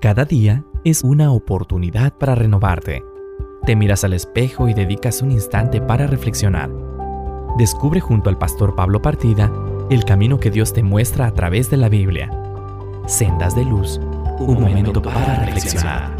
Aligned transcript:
Cada 0.00 0.24
día 0.24 0.64
es 0.82 1.04
una 1.04 1.30
oportunidad 1.30 2.16
para 2.16 2.34
renovarte. 2.34 3.04
Te 3.66 3.76
miras 3.76 4.02
al 4.02 4.14
espejo 4.14 4.66
y 4.66 4.72
dedicas 4.72 5.20
un 5.20 5.30
instante 5.30 5.82
para 5.82 6.06
reflexionar. 6.06 6.70
Descubre 7.58 8.00
junto 8.00 8.30
al 8.30 8.38
pastor 8.38 8.74
Pablo 8.74 9.02
Partida 9.02 9.52
el 9.90 10.06
camino 10.06 10.40
que 10.40 10.50
Dios 10.50 10.72
te 10.72 10.82
muestra 10.82 11.26
a 11.26 11.34
través 11.34 11.68
de 11.68 11.76
la 11.76 11.90
Biblia. 11.90 12.30
Sendas 13.06 13.54
de 13.54 13.66
luz, 13.66 14.00
un, 14.38 14.62
momento, 14.62 15.02
para 15.02 15.44
reflexionar. 15.44 16.16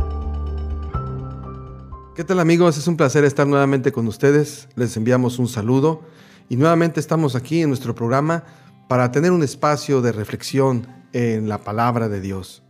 ¿Qué 2.14 2.22
tal 2.22 2.38
amigos? 2.38 2.76
Es 2.76 2.86
un 2.86 2.98
placer 2.98 3.24
estar 3.24 3.46
nuevamente 3.46 3.92
con 3.92 4.06
ustedes. 4.08 4.68
Les 4.76 4.94
enviamos 4.98 5.38
un 5.38 5.48
saludo 5.48 6.02
y 6.50 6.56
nuevamente 6.56 7.00
estamos 7.00 7.34
aquí 7.34 7.62
en 7.62 7.70
nuestro 7.70 7.94
programa 7.94 8.44
para 8.90 9.10
tener 9.10 9.32
un 9.32 9.42
espacio 9.42 10.02
de 10.02 10.12
reflexión 10.12 10.86
en 11.14 11.48
la 11.48 11.56
palabra 11.56 12.10
de 12.10 12.20
Dios. 12.20 12.62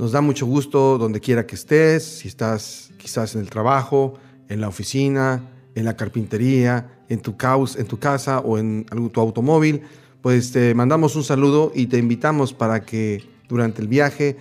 Nos 0.00 0.12
da 0.12 0.22
mucho 0.22 0.46
gusto 0.46 0.96
donde 0.96 1.20
quiera 1.20 1.46
que 1.46 1.54
estés, 1.54 2.02
si 2.02 2.28
estás 2.28 2.90
quizás 2.96 3.34
en 3.34 3.42
el 3.42 3.50
trabajo, 3.50 4.14
en 4.48 4.62
la 4.62 4.68
oficina, 4.68 5.50
en 5.74 5.84
la 5.84 5.94
carpintería, 5.94 7.02
en 7.10 7.20
tu, 7.20 7.36
caos, 7.36 7.76
en 7.76 7.86
tu 7.86 7.98
casa 7.98 8.38
o 8.38 8.56
en 8.56 8.86
tu 9.12 9.20
automóvil, 9.20 9.82
pues 10.22 10.52
te 10.52 10.74
mandamos 10.74 11.16
un 11.16 11.22
saludo 11.22 11.70
y 11.74 11.84
te 11.84 11.98
invitamos 11.98 12.54
para 12.54 12.80
que 12.80 13.28
durante 13.46 13.82
el 13.82 13.88
viaje 13.88 14.38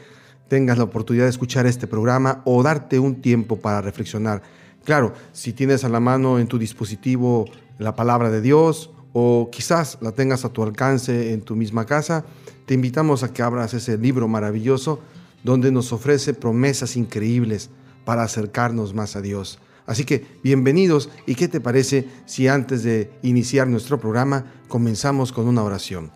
tengas 0.48 0.77
la 0.77 0.86
oportunidad 0.86 1.26
de 1.26 1.31
escuchar 1.31 1.66
este 1.66 1.88
programa 1.88 2.41
o 2.45 2.64
darte 2.64 2.98
un 2.98 3.22
tiempo 3.22 3.59
para 3.59 3.81
reflexionar. 3.81 4.41
Claro, 4.86 5.12
si 5.34 5.52
tienes 5.52 5.84
a 5.84 5.89
la 5.89 6.00
mano 6.00 6.39
en 6.39 6.48
tu 6.48 6.58
dispositivo 6.58 7.50
la 7.80 7.98
palabra 7.98 8.31
de 8.31 8.39
Dios 8.39 8.91
o 9.12 9.50
quizás 9.52 9.98
la 10.00 10.14
tengas 10.14 10.45
a 10.45 10.53
tu 10.53 10.64
alcance 10.64 11.34
en 11.34 11.41
tu 11.41 11.58
misma 11.58 11.86
casa, 11.86 12.23
te 12.66 12.76
invitamos 12.76 13.23
a 13.23 13.34
que 13.34 13.41
abras 13.41 13.73
ese 13.73 13.98
libro 13.98 14.30
maravilloso 14.30 15.02
donde 15.43 15.71
nos 15.71 15.93
ofrece 15.93 16.34
promesas 16.34 16.95
increíbles 16.95 17.70
para 18.05 18.23
acercarnos 18.23 18.93
más 18.93 19.16
a 19.16 19.22
Dios. 19.22 19.59
Así 19.86 20.03
que 20.03 20.25
bienvenidos 20.44 21.09
y 21.25 21.36
qué 21.36 21.47
te 21.47 21.59
parece 21.59 22.08
si 22.25 22.47
antes 22.47 22.83
de 22.83 23.11
iniciar 23.23 23.67
nuestro 23.67 23.99
programa 23.99 24.45
comenzamos 24.67 25.31
con 25.31 25.47
una 25.47 25.64
oración. 25.64 26.11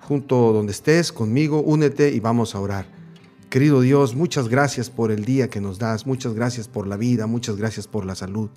Junto 0.00 0.52
donde 0.52 0.72
estés 0.72 1.10
conmigo, 1.10 1.62
únete 1.62 2.10
y 2.12 2.20
vamos 2.20 2.54
a 2.54 2.60
orar. 2.60 2.86
Querido 3.48 3.80
Dios, 3.80 4.14
muchas 4.14 4.48
gracias 4.48 4.90
por 4.90 5.10
el 5.10 5.24
día 5.24 5.48
que 5.48 5.60
nos 5.60 5.78
das, 5.78 6.06
muchas 6.06 6.34
gracias 6.34 6.68
por 6.68 6.86
la 6.86 6.96
vida, 6.96 7.26
muchas 7.26 7.56
gracias 7.56 7.86
por 7.86 8.04
la 8.04 8.14
salud. 8.14 8.50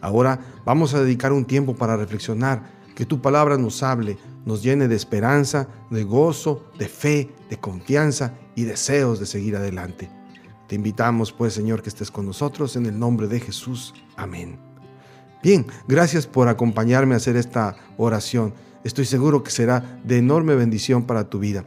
Ahora 0.00 0.40
vamos 0.66 0.92
a 0.92 1.02
dedicar 1.02 1.32
un 1.32 1.44
tiempo 1.44 1.74
para 1.74 1.96
reflexionar, 1.96 2.80
que 2.94 3.06
tu 3.06 3.22
palabra 3.22 3.56
nos 3.56 3.82
hable, 3.82 4.18
nos 4.44 4.62
llene 4.62 4.88
de 4.88 4.96
esperanza, 4.96 5.68
de 5.90 6.04
gozo, 6.04 6.66
de 6.78 6.88
fe, 6.88 7.30
de 7.48 7.58
confianza 7.58 8.34
y 8.54 8.64
deseos 8.64 9.20
de 9.20 9.26
seguir 9.26 9.56
adelante. 9.56 10.08
Te 10.68 10.76
invitamos, 10.76 11.32
pues, 11.32 11.54
Señor, 11.54 11.82
que 11.82 11.88
estés 11.88 12.10
con 12.10 12.26
nosotros 12.26 12.76
en 12.76 12.86
el 12.86 12.98
nombre 12.98 13.26
de 13.26 13.40
Jesús. 13.40 13.94
Amén. 14.16 14.58
Bien, 15.42 15.66
gracias 15.88 16.26
por 16.26 16.48
acompañarme 16.48 17.14
a 17.14 17.16
hacer 17.16 17.36
esta 17.36 17.76
oración. 17.96 18.54
Estoy 18.84 19.04
seguro 19.04 19.42
que 19.42 19.50
será 19.50 20.00
de 20.04 20.18
enorme 20.18 20.54
bendición 20.54 21.04
para 21.04 21.28
tu 21.28 21.38
vida. 21.38 21.64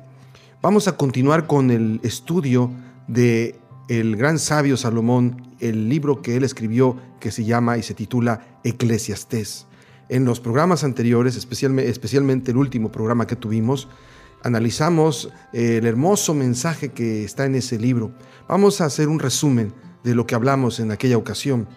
Vamos 0.62 0.88
a 0.88 0.96
continuar 0.96 1.48
con 1.48 1.72
el 1.72 2.00
estudio 2.04 2.72
de 3.08 3.60
el 3.90 4.16
gran 4.16 4.40
sabio 4.40 4.78
Salomón, 4.78 5.56
el 5.60 5.90
libro 5.90 6.22
que 6.22 6.38
él 6.38 6.44
escribió 6.44 6.98
que 7.20 7.32
se 7.32 7.44
llama 7.44 7.78
y 7.78 7.84
se 7.84 7.94
titula 7.94 8.60
Eclesiastés. 8.64 9.68
En 10.10 10.26
los 10.26 10.40
programas 10.40 10.84
anteriores, 10.84 11.36
especialmente, 11.36 11.90
especialmente 11.90 12.52
el 12.52 12.58
último 12.58 12.92
programa 12.92 13.28
que 13.28 13.36
tuvimos, 13.36 13.90
analizamos 14.44 15.30
eh, 15.54 15.78
el 15.78 15.88
hermoso 15.88 16.34
mensaje 16.34 16.90
que 16.90 17.24
está 17.24 17.46
en 17.46 17.56
ese 17.56 17.80
libro. 17.80 18.12
Vamos 18.48 18.82
a 18.82 18.86
hacer 18.86 19.08
un 19.08 19.20
resumen 19.20 19.74
de 20.04 20.16
lo 20.16 20.28
que 20.28 20.36
hablamos 20.36 20.80
en 20.80 20.92
aquella 20.92 21.18
ocasión. 21.18 21.68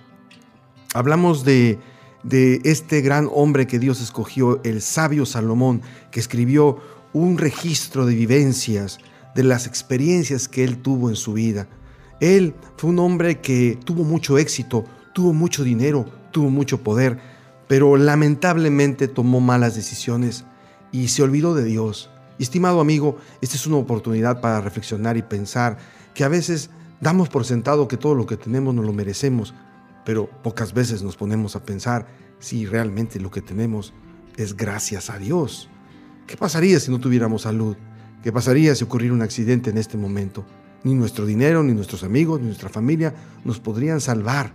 Hablamos 0.94 1.44
de, 1.44 1.78
de 2.22 2.60
este 2.64 3.00
gran 3.00 3.28
hombre 3.32 3.66
que 3.66 3.78
Dios 3.78 4.00
escogió, 4.00 4.60
el 4.64 4.82
sabio 4.82 5.26
Salomón, 5.26 5.82
que 6.10 6.20
escribió 6.20 6.78
un 7.12 7.38
registro 7.38 8.04
de 8.04 8.14
vivencias, 8.14 8.98
de 9.34 9.44
las 9.44 9.66
experiencias 9.66 10.48
que 10.48 10.64
él 10.64 10.78
tuvo 10.78 11.08
en 11.08 11.16
su 11.16 11.34
vida. 11.34 11.68
Él 12.20 12.54
fue 12.76 12.90
un 12.90 12.98
hombre 12.98 13.40
que 13.40 13.78
tuvo 13.84 14.02
mucho 14.02 14.38
éxito, 14.38 14.84
tuvo 15.12 15.32
mucho 15.32 15.62
dinero, 15.62 16.06
tuvo 16.32 16.50
mucho 16.50 16.82
poder, 16.82 17.18
pero 17.68 17.96
lamentablemente 17.96 19.08
tomó 19.08 19.40
malas 19.40 19.74
decisiones 19.74 20.44
y 20.92 21.08
se 21.08 21.22
olvidó 21.22 21.54
de 21.54 21.64
Dios. 21.64 22.10
Estimado 22.38 22.80
amigo, 22.80 23.16
esta 23.40 23.56
es 23.56 23.66
una 23.66 23.76
oportunidad 23.76 24.40
para 24.40 24.60
reflexionar 24.60 25.16
y 25.16 25.22
pensar 25.22 25.78
que 26.14 26.24
a 26.24 26.28
veces 26.28 26.70
damos 27.00 27.28
por 27.28 27.44
sentado 27.44 27.88
que 27.88 27.96
todo 27.96 28.14
lo 28.14 28.26
que 28.26 28.36
tenemos 28.36 28.74
nos 28.74 28.84
lo 28.84 28.92
merecemos, 28.92 29.54
pero 30.04 30.28
pocas 30.42 30.74
veces 30.74 31.02
nos 31.02 31.16
ponemos 31.16 31.56
a 31.56 31.64
pensar 31.64 32.06
si 32.38 32.66
realmente 32.66 33.20
lo 33.20 33.30
que 33.30 33.40
tenemos 33.40 33.94
es 34.36 34.54
gracias 34.56 35.08
a 35.08 35.18
Dios. 35.18 35.68
¿Qué 36.26 36.36
pasaría 36.36 36.78
si 36.78 36.90
no 36.90 37.00
tuviéramos 37.00 37.42
salud? 37.42 37.76
¿Qué 38.22 38.32
pasaría 38.32 38.74
si 38.74 38.84
ocurriera 38.84 39.14
un 39.14 39.22
accidente 39.22 39.70
en 39.70 39.78
este 39.78 39.96
momento? 39.96 40.44
Ni 40.84 40.94
nuestro 40.94 41.24
dinero, 41.24 41.62
ni 41.62 41.72
nuestros 41.72 42.04
amigos, 42.04 42.40
ni 42.40 42.46
nuestra 42.46 42.68
familia 42.68 43.14
nos 43.44 43.60
podrían 43.60 44.00
salvar. 44.00 44.52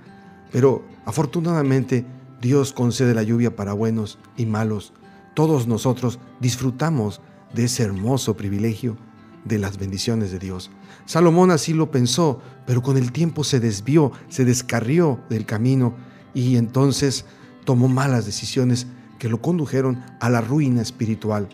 Pero 0.52 0.84
afortunadamente 1.06 2.06
Dios 2.42 2.74
concede 2.74 3.16
la 3.16 3.24
lluvia 3.24 3.56
para 3.56 3.74
buenos 3.74 4.20
y 4.38 4.46
malos. 4.46 4.94
Todos 5.34 5.68
nosotros 5.68 6.20
disfrutamos 6.40 7.22
de 7.54 7.66
ese 7.66 7.84
hermoso 7.84 8.36
privilegio 8.36 8.98
de 9.46 9.60
las 9.60 9.78
bendiciones 9.78 10.32
de 10.32 10.40
Dios. 10.40 10.70
Salomón 11.06 11.52
así 11.52 11.74
lo 11.74 11.92
pensó, 11.92 12.42
pero 12.66 12.82
con 12.82 12.98
el 12.98 13.12
tiempo 13.12 13.44
se 13.44 13.60
desvió, 13.60 14.12
se 14.30 14.46
descarrió 14.46 15.20
del 15.30 15.46
camino 15.46 15.96
y 16.34 16.58
entonces 16.58 17.26
tomó 17.66 17.88
malas 17.88 18.26
decisiones 18.26 18.88
que 19.20 19.30
lo 19.30 19.42
condujeron 19.42 20.04
a 20.20 20.30
la 20.30 20.42
ruina 20.42 20.82
espiritual. 20.82 21.50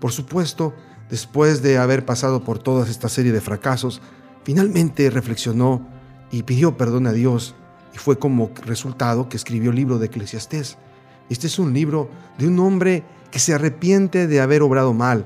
Por 0.00 0.12
supuesto, 0.12 0.74
después 1.10 1.62
de 1.62 1.78
haber 1.78 2.04
pasado 2.04 2.42
por 2.42 2.58
toda 2.58 2.88
esta 2.88 3.08
serie 3.08 3.32
de 3.32 3.40
fracasos, 3.40 4.00
finalmente 4.44 5.08
reflexionó 5.10 5.86
y 6.30 6.42
pidió 6.42 6.76
perdón 6.76 7.06
a 7.06 7.12
Dios 7.12 7.54
y 7.94 7.98
fue 7.98 8.18
como 8.18 8.50
resultado 8.64 9.28
que 9.28 9.36
escribió 9.36 9.70
el 9.70 9.76
libro 9.76 9.98
de 9.98 10.06
Eclesiastés. 10.06 10.76
Este 11.30 11.46
es 11.46 11.58
un 11.58 11.72
libro 11.72 12.10
de 12.38 12.46
un 12.46 12.58
hombre 12.58 13.04
que 13.30 13.38
se 13.38 13.54
arrepiente 13.54 14.26
de 14.26 14.40
haber 14.40 14.62
obrado 14.62 14.92
mal, 14.92 15.24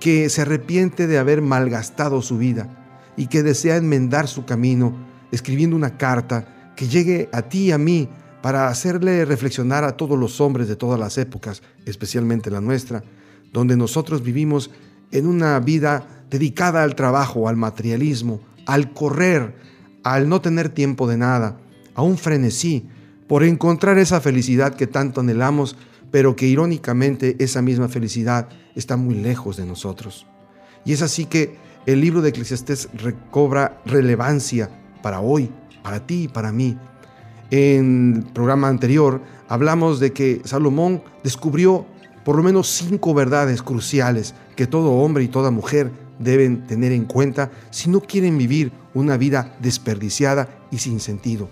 que 0.00 0.28
se 0.30 0.42
arrepiente 0.42 1.06
de 1.06 1.18
haber 1.18 1.42
malgastado 1.42 2.22
su 2.22 2.38
vida 2.38 2.68
y 3.16 3.26
que 3.26 3.42
desea 3.42 3.76
enmendar 3.76 4.26
su 4.26 4.44
camino, 4.44 4.96
escribiendo 5.30 5.76
una 5.76 5.96
carta 5.96 6.72
que 6.74 6.88
llegue 6.88 7.28
a 7.32 7.42
ti 7.42 7.66
y 7.66 7.72
a 7.72 7.78
mí 7.78 8.08
para 8.42 8.68
hacerle 8.68 9.24
reflexionar 9.24 9.84
a 9.84 9.96
todos 9.96 10.18
los 10.18 10.40
hombres 10.40 10.66
de 10.66 10.76
todas 10.76 10.98
las 10.98 11.18
épocas, 11.18 11.62
especialmente 11.84 12.50
la 12.50 12.62
nuestra, 12.62 13.04
donde 13.52 13.76
nosotros 13.76 14.22
vivimos 14.22 14.70
en 15.12 15.26
una 15.26 15.58
vida 15.60 16.06
dedicada 16.30 16.82
al 16.82 16.94
trabajo, 16.94 17.48
al 17.48 17.56
materialismo, 17.56 18.40
al 18.66 18.92
correr, 18.92 19.54
al 20.02 20.28
no 20.28 20.40
tener 20.40 20.70
tiempo 20.70 21.06
de 21.06 21.18
nada, 21.18 21.58
a 21.94 22.02
un 22.02 22.16
frenesí 22.16 22.88
por 23.26 23.44
encontrar 23.44 23.98
esa 23.98 24.20
felicidad 24.20 24.74
que 24.74 24.86
tanto 24.86 25.20
anhelamos, 25.20 25.76
pero 26.10 26.36
que 26.36 26.46
irónicamente 26.46 27.36
esa 27.38 27.62
misma 27.62 27.88
felicidad 27.88 28.48
está 28.74 28.96
muy 28.96 29.14
lejos 29.14 29.56
de 29.56 29.66
nosotros. 29.66 30.26
Y 30.84 30.92
es 30.92 31.02
así 31.02 31.26
que 31.26 31.56
el 31.86 32.00
libro 32.00 32.20
de 32.22 32.30
Eclesiastés 32.30 32.88
recobra 32.94 33.80
relevancia 33.86 34.70
para 35.02 35.20
hoy, 35.20 35.50
para 35.82 36.06
ti 36.06 36.24
y 36.24 36.28
para 36.28 36.52
mí. 36.52 36.76
En 37.50 38.22
el 38.24 38.32
programa 38.32 38.68
anterior 38.68 39.20
hablamos 39.48 39.98
de 39.98 40.12
que 40.12 40.40
Salomón 40.44 41.02
descubrió 41.24 41.86
por 42.24 42.36
lo 42.36 42.42
menos 42.42 42.68
cinco 42.68 43.14
verdades 43.14 43.62
cruciales 43.62 44.34
que 44.56 44.66
todo 44.66 44.92
hombre 44.92 45.24
y 45.24 45.28
toda 45.28 45.50
mujer 45.50 45.90
deben 46.18 46.66
tener 46.66 46.92
en 46.92 47.06
cuenta 47.06 47.50
si 47.70 47.88
no 47.88 48.00
quieren 48.00 48.38
vivir 48.38 48.72
una 48.94 49.16
vida 49.16 49.56
desperdiciada 49.60 50.48
y 50.70 50.78
sin 50.78 51.00
sentido. 51.00 51.48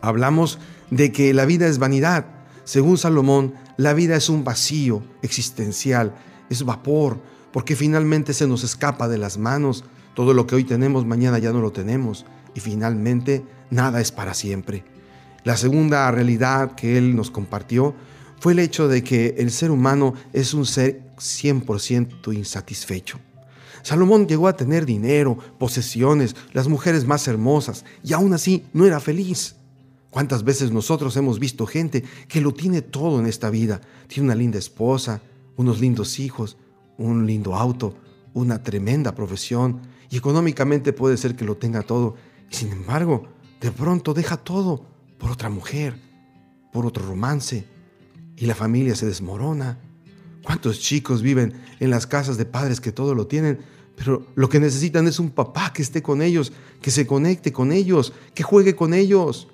Hablamos 0.00 0.58
de 0.90 1.12
que 1.12 1.32
la 1.32 1.44
vida 1.44 1.68
es 1.68 1.78
vanidad. 1.78 2.26
Según 2.64 2.98
Salomón, 2.98 3.54
la 3.76 3.94
vida 3.94 4.16
es 4.16 4.28
un 4.28 4.44
vacío 4.44 5.02
existencial, 5.22 6.14
es 6.48 6.64
vapor, 6.64 7.20
porque 7.52 7.76
finalmente 7.76 8.32
se 8.32 8.46
nos 8.46 8.64
escapa 8.64 9.08
de 9.08 9.18
las 9.18 9.38
manos. 9.38 9.84
Todo 10.14 10.34
lo 10.34 10.46
que 10.46 10.54
hoy 10.54 10.64
tenemos, 10.64 11.04
mañana 11.04 11.38
ya 11.38 11.52
no 11.52 11.60
lo 11.60 11.72
tenemos. 11.72 12.24
Y 12.54 12.60
finalmente, 12.60 13.44
nada 13.70 14.00
es 14.00 14.12
para 14.12 14.34
siempre. 14.34 14.84
La 15.44 15.56
segunda 15.56 16.10
realidad 16.10 16.74
que 16.74 16.96
él 16.98 17.16
nos 17.16 17.30
compartió 17.30 17.94
fue 18.38 18.52
el 18.52 18.58
hecho 18.60 18.88
de 18.88 19.02
que 19.02 19.34
el 19.38 19.50
ser 19.50 19.70
humano 19.70 20.14
es 20.32 20.54
un 20.54 20.66
ser 20.66 21.02
100% 21.16 22.34
insatisfecho. 22.34 23.18
Salomón 23.82 24.28
llegó 24.28 24.46
a 24.46 24.56
tener 24.56 24.86
dinero, 24.86 25.36
posesiones, 25.58 26.36
las 26.52 26.68
mujeres 26.68 27.04
más 27.04 27.26
hermosas, 27.26 27.84
y 28.04 28.12
aún 28.12 28.32
así 28.32 28.64
no 28.72 28.86
era 28.86 29.00
feliz. 29.00 29.56
¿Cuántas 30.12 30.44
veces 30.44 30.72
nosotros 30.72 31.16
hemos 31.16 31.38
visto 31.38 31.66
gente 31.66 32.04
que 32.28 32.42
lo 32.42 32.52
tiene 32.52 32.82
todo 32.82 33.18
en 33.18 33.24
esta 33.24 33.48
vida? 33.48 33.80
Tiene 34.08 34.26
una 34.26 34.34
linda 34.34 34.58
esposa, 34.58 35.22
unos 35.56 35.80
lindos 35.80 36.18
hijos, 36.18 36.58
un 36.98 37.26
lindo 37.26 37.54
auto, 37.54 37.94
una 38.34 38.62
tremenda 38.62 39.14
profesión 39.14 39.80
y 40.10 40.18
económicamente 40.18 40.92
puede 40.92 41.16
ser 41.16 41.34
que 41.34 41.46
lo 41.46 41.56
tenga 41.56 41.80
todo. 41.80 42.16
Y 42.50 42.54
sin 42.56 42.72
embargo, 42.72 43.26
de 43.58 43.72
pronto 43.72 44.12
deja 44.12 44.36
todo 44.36 44.84
por 45.16 45.30
otra 45.30 45.48
mujer, 45.48 45.98
por 46.74 46.84
otro 46.84 47.06
romance, 47.06 47.66
y 48.36 48.44
la 48.44 48.54
familia 48.54 48.94
se 48.94 49.06
desmorona. 49.06 49.78
¿Cuántos 50.42 50.78
chicos 50.78 51.22
viven 51.22 51.54
en 51.80 51.88
las 51.88 52.06
casas 52.06 52.36
de 52.36 52.44
padres 52.44 52.82
que 52.82 52.92
todo 52.92 53.14
lo 53.14 53.28
tienen, 53.28 53.60
pero 53.96 54.26
lo 54.34 54.50
que 54.50 54.60
necesitan 54.60 55.06
es 55.06 55.18
un 55.18 55.30
papá 55.30 55.72
que 55.72 55.80
esté 55.80 56.02
con 56.02 56.20
ellos, 56.20 56.52
que 56.82 56.90
se 56.90 57.06
conecte 57.06 57.50
con 57.50 57.72
ellos, 57.72 58.12
que 58.34 58.42
juegue 58.42 58.76
con 58.76 58.92
ellos? 58.92 59.48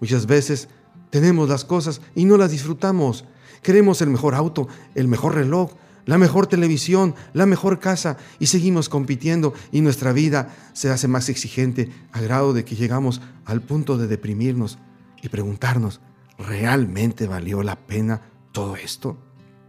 Muchas 0.00 0.26
veces 0.26 0.68
tenemos 1.10 1.48
las 1.48 1.64
cosas 1.64 2.00
y 2.14 2.24
no 2.24 2.36
las 2.36 2.50
disfrutamos. 2.50 3.24
Queremos 3.62 4.00
el 4.02 4.10
mejor 4.10 4.34
auto, 4.34 4.68
el 4.94 5.08
mejor 5.08 5.34
reloj, 5.34 5.72
la 6.06 6.18
mejor 6.18 6.46
televisión, 6.46 7.14
la 7.32 7.46
mejor 7.46 7.80
casa 7.80 8.16
y 8.38 8.46
seguimos 8.46 8.88
compitiendo 8.88 9.52
y 9.72 9.80
nuestra 9.80 10.12
vida 10.12 10.54
se 10.72 10.90
hace 10.90 11.08
más 11.08 11.28
exigente 11.28 11.90
a 12.12 12.20
grado 12.20 12.52
de 12.52 12.64
que 12.64 12.76
llegamos 12.76 13.20
al 13.44 13.60
punto 13.60 13.98
de 13.98 14.06
deprimirnos 14.06 14.78
y 15.20 15.28
preguntarnos, 15.28 16.00
¿realmente 16.38 17.26
valió 17.26 17.62
la 17.62 17.76
pena 17.76 18.22
todo 18.52 18.76
esto? 18.76 19.18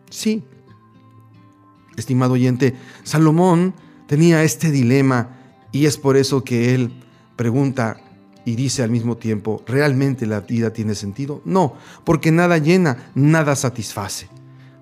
Sí. 0.10 0.44
Estimado 1.98 2.34
oyente, 2.34 2.76
Salomón 3.04 3.74
tenía 4.08 4.44
este 4.44 4.70
dilema 4.70 5.36
y 5.72 5.88
es 5.88 5.98
por 5.98 6.18
eso 6.18 6.44
que 6.44 6.76
él 6.76 7.04
pregunta 7.36 8.00
y 8.48 8.56
dice 8.56 8.82
al 8.82 8.90
mismo 8.90 9.18
tiempo, 9.18 9.62
¿realmente 9.68 10.26
la 10.26 10.40
vida 10.40 10.72
tiene 10.72 10.96
sentido? 10.96 11.42
No, 11.44 11.74
porque 12.06 12.32
nada 12.32 12.58
llena, 12.58 13.12
nada 13.14 13.58
satisface. 13.58 14.30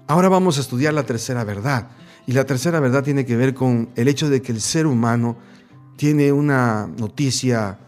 Ahora 0.06 0.30
vamos 0.30 0.60
a 0.60 0.62
estudiar 0.62 0.94
la 0.94 1.02
tercera 1.02 1.44
verdad. 1.44 1.88
Y 2.28 2.34
la 2.34 2.46
tercera 2.46 2.80
verdad 2.80 3.04
tiene 3.04 3.26
que 3.26 3.36
ver 3.36 3.56
con 3.56 3.90
el 3.96 4.08
hecho 4.08 4.30
de 4.30 4.44
que 4.44 4.52
el 4.52 4.62
ser 4.62 4.86
humano 4.86 5.36
tiene 5.98 6.32
una 6.32 6.86
noticia 6.86 7.80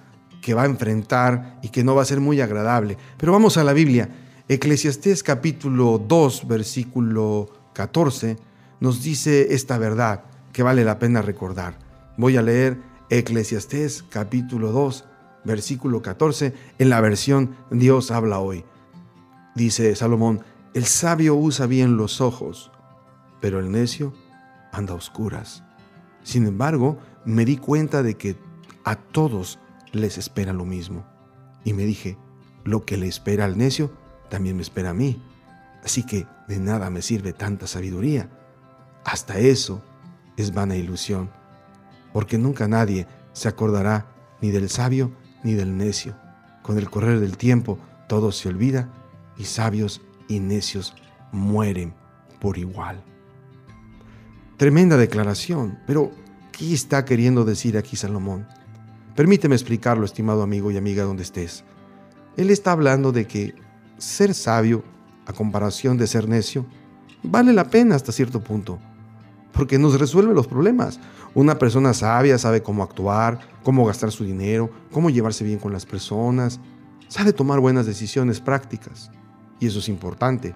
que 0.42 0.56
va 0.56 0.64
a 0.64 0.66
enfrentar 0.66 1.60
y 1.62 1.70
que 1.70 1.84
no 1.84 1.94
va 1.94 2.02
a 2.02 2.06
ser 2.06 2.22
muy 2.22 2.42
agradable. 2.42 2.98
Pero 3.16 3.32
vamos 3.32 3.58
a 3.58 3.64
la 3.64 3.74
Biblia. 3.74 4.10
Eclesiastés 4.48 5.22
capítulo 5.22 6.00
2, 6.00 6.48
versículo 6.48 7.52
14, 7.74 8.36
nos 8.80 9.04
dice 9.04 9.54
esta 9.54 9.78
verdad 9.78 10.24
que 10.52 10.64
vale 10.64 10.84
la 10.84 10.98
pena 10.98 11.22
recordar. 11.22 11.78
Voy 12.18 12.36
a 12.36 12.42
leer 12.42 12.82
Eclesiastés 13.12 14.04
capítulo 14.10 14.72
2, 14.72 15.06
versículo 15.48 16.04
14, 16.04 16.54
en 16.78 16.90
la 16.90 17.02
versión 17.02 17.56
Dios 17.72 18.12
habla 18.12 18.40
hoy. 18.40 18.64
Dice 19.56 19.96
Salomón, 19.96 20.44
el 20.76 20.86
sabio 20.86 21.36
usa 21.36 21.66
bien 21.66 21.98
los 21.98 22.22
ojos, 22.22 22.72
pero 23.42 23.60
el 23.60 23.72
necio 23.72 24.14
anda 24.72 24.94
a 24.94 24.98
oscuras. 24.98 25.64
Sin 26.22 26.46
embargo, 26.46 27.00
me 27.26 27.46
di 27.46 27.58
cuenta 27.58 28.04
de 28.04 28.16
que 28.16 28.38
a 28.84 28.96
todos 28.96 29.58
les 29.92 30.20
espera 30.20 30.54
lo 30.54 30.66
mismo. 30.66 31.06
Y 31.64 31.74
me 31.74 31.86
dije, 31.86 32.18
lo 32.64 32.86
que 32.86 32.98
le 32.98 33.08
espera 33.08 33.46
al 33.46 33.58
necio, 33.58 33.92
también 34.30 34.56
me 34.56 34.62
espera 34.62 34.92
a 34.92 34.94
mí. 34.94 35.24
Así 35.84 36.04
que 36.04 36.28
de 36.48 36.60
nada 36.60 36.90
me 36.90 37.02
sirve 37.02 37.34
tanta 37.34 37.66
sabiduría. 37.66 38.30
Hasta 39.04 39.40
eso 39.40 39.82
es 40.36 40.54
vana 40.54 40.76
ilusión, 40.76 41.32
porque 42.14 42.38
nunca 42.38 42.68
nadie 42.68 43.08
se 43.34 43.48
acordará 43.48 44.06
ni 44.42 44.52
del 44.52 44.70
sabio 44.70 45.12
ni 45.44 45.54
del 45.54 45.78
necio. 45.78 46.16
Con 46.62 46.78
el 46.78 46.90
correr 46.90 47.20
del 47.20 47.38
tiempo 47.38 47.80
todo 48.08 48.32
se 48.32 48.50
olvida 48.50 48.90
y 49.38 49.46
sabios 49.46 50.02
y 50.28 50.40
necios 50.40 50.96
mueren 51.32 51.94
por 52.40 52.58
igual. 52.58 53.04
Tremenda 54.58 54.98
declaración, 54.98 55.80
pero 55.86 56.12
¿qué 56.52 56.74
está 56.74 57.06
queriendo 57.06 57.46
decir 57.46 57.78
aquí 57.78 57.96
Salomón? 57.96 58.48
Permíteme 59.16 59.56
explicarlo, 59.56 60.06
estimado 60.06 60.42
amigo 60.42 60.72
y 60.72 60.78
amiga, 60.78 61.04
donde 61.04 61.24
estés. 61.24 61.64
Él 62.38 62.50
está 62.50 62.72
hablando 62.72 63.12
de 63.12 63.26
que 63.26 63.56
ser 63.98 64.34
sabio, 64.34 64.84
a 65.26 65.34
comparación 65.34 65.98
de 65.98 66.08
ser 66.08 66.28
necio, 66.28 66.66
vale 67.24 67.52
la 67.52 67.70
pena 67.70 67.96
hasta 67.96 68.12
cierto 68.12 68.44
punto, 68.44 68.80
porque 69.52 69.78
nos 69.78 70.00
resuelve 70.00 70.34
los 70.34 70.48
problemas. 70.48 71.00
Una 71.38 71.60
persona 71.60 71.94
sabia 71.94 72.40
sabe 72.40 72.64
cómo 72.64 72.82
actuar, 72.82 73.38
cómo 73.62 73.86
gastar 73.86 74.12
su 74.12 74.24
dinero, 74.24 74.72
cómo 74.92 75.12
llevarse 75.12 75.44
bien 75.44 75.60
con 75.60 75.72
las 75.72 75.86
personas, 75.86 76.60
sabe 77.10 77.32
tomar 77.32 77.60
buenas 77.60 77.86
decisiones 77.86 78.42
prácticas 78.42 79.12
y 79.60 79.68
eso 79.68 79.78
es 79.78 79.88
importante. 79.88 80.56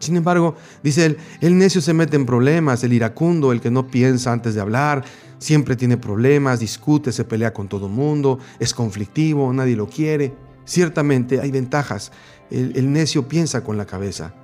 Sin 0.00 0.16
embargo, 0.16 0.56
dice 0.82 1.06
él, 1.06 1.18
el 1.40 1.56
necio 1.56 1.80
se 1.80 1.94
mete 1.94 2.16
en 2.16 2.26
problemas, 2.26 2.82
el 2.82 2.92
iracundo, 2.92 3.52
el 3.52 3.60
que 3.60 3.70
no 3.70 3.86
piensa 3.86 4.32
antes 4.32 4.56
de 4.56 4.60
hablar, 4.60 5.04
siempre 5.38 5.76
tiene 5.76 5.96
problemas, 5.96 6.58
discute, 6.58 7.12
se 7.12 7.22
pelea 7.22 7.52
con 7.52 7.68
todo 7.68 7.86
el 7.86 7.92
mundo, 7.92 8.40
es 8.58 8.74
conflictivo, 8.74 9.52
nadie 9.52 9.76
lo 9.76 9.86
quiere. 9.86 10.34
Ciertamente 10.64 11.40
hay 11.40 11.52
ventajas. 11.52 12.10
El, 12.50 12.92
necio 12.92 13.28
piensa 13.28 13.62
con 13.62 13.76
la 13.76 13.86
cabeza. 13.86 14.34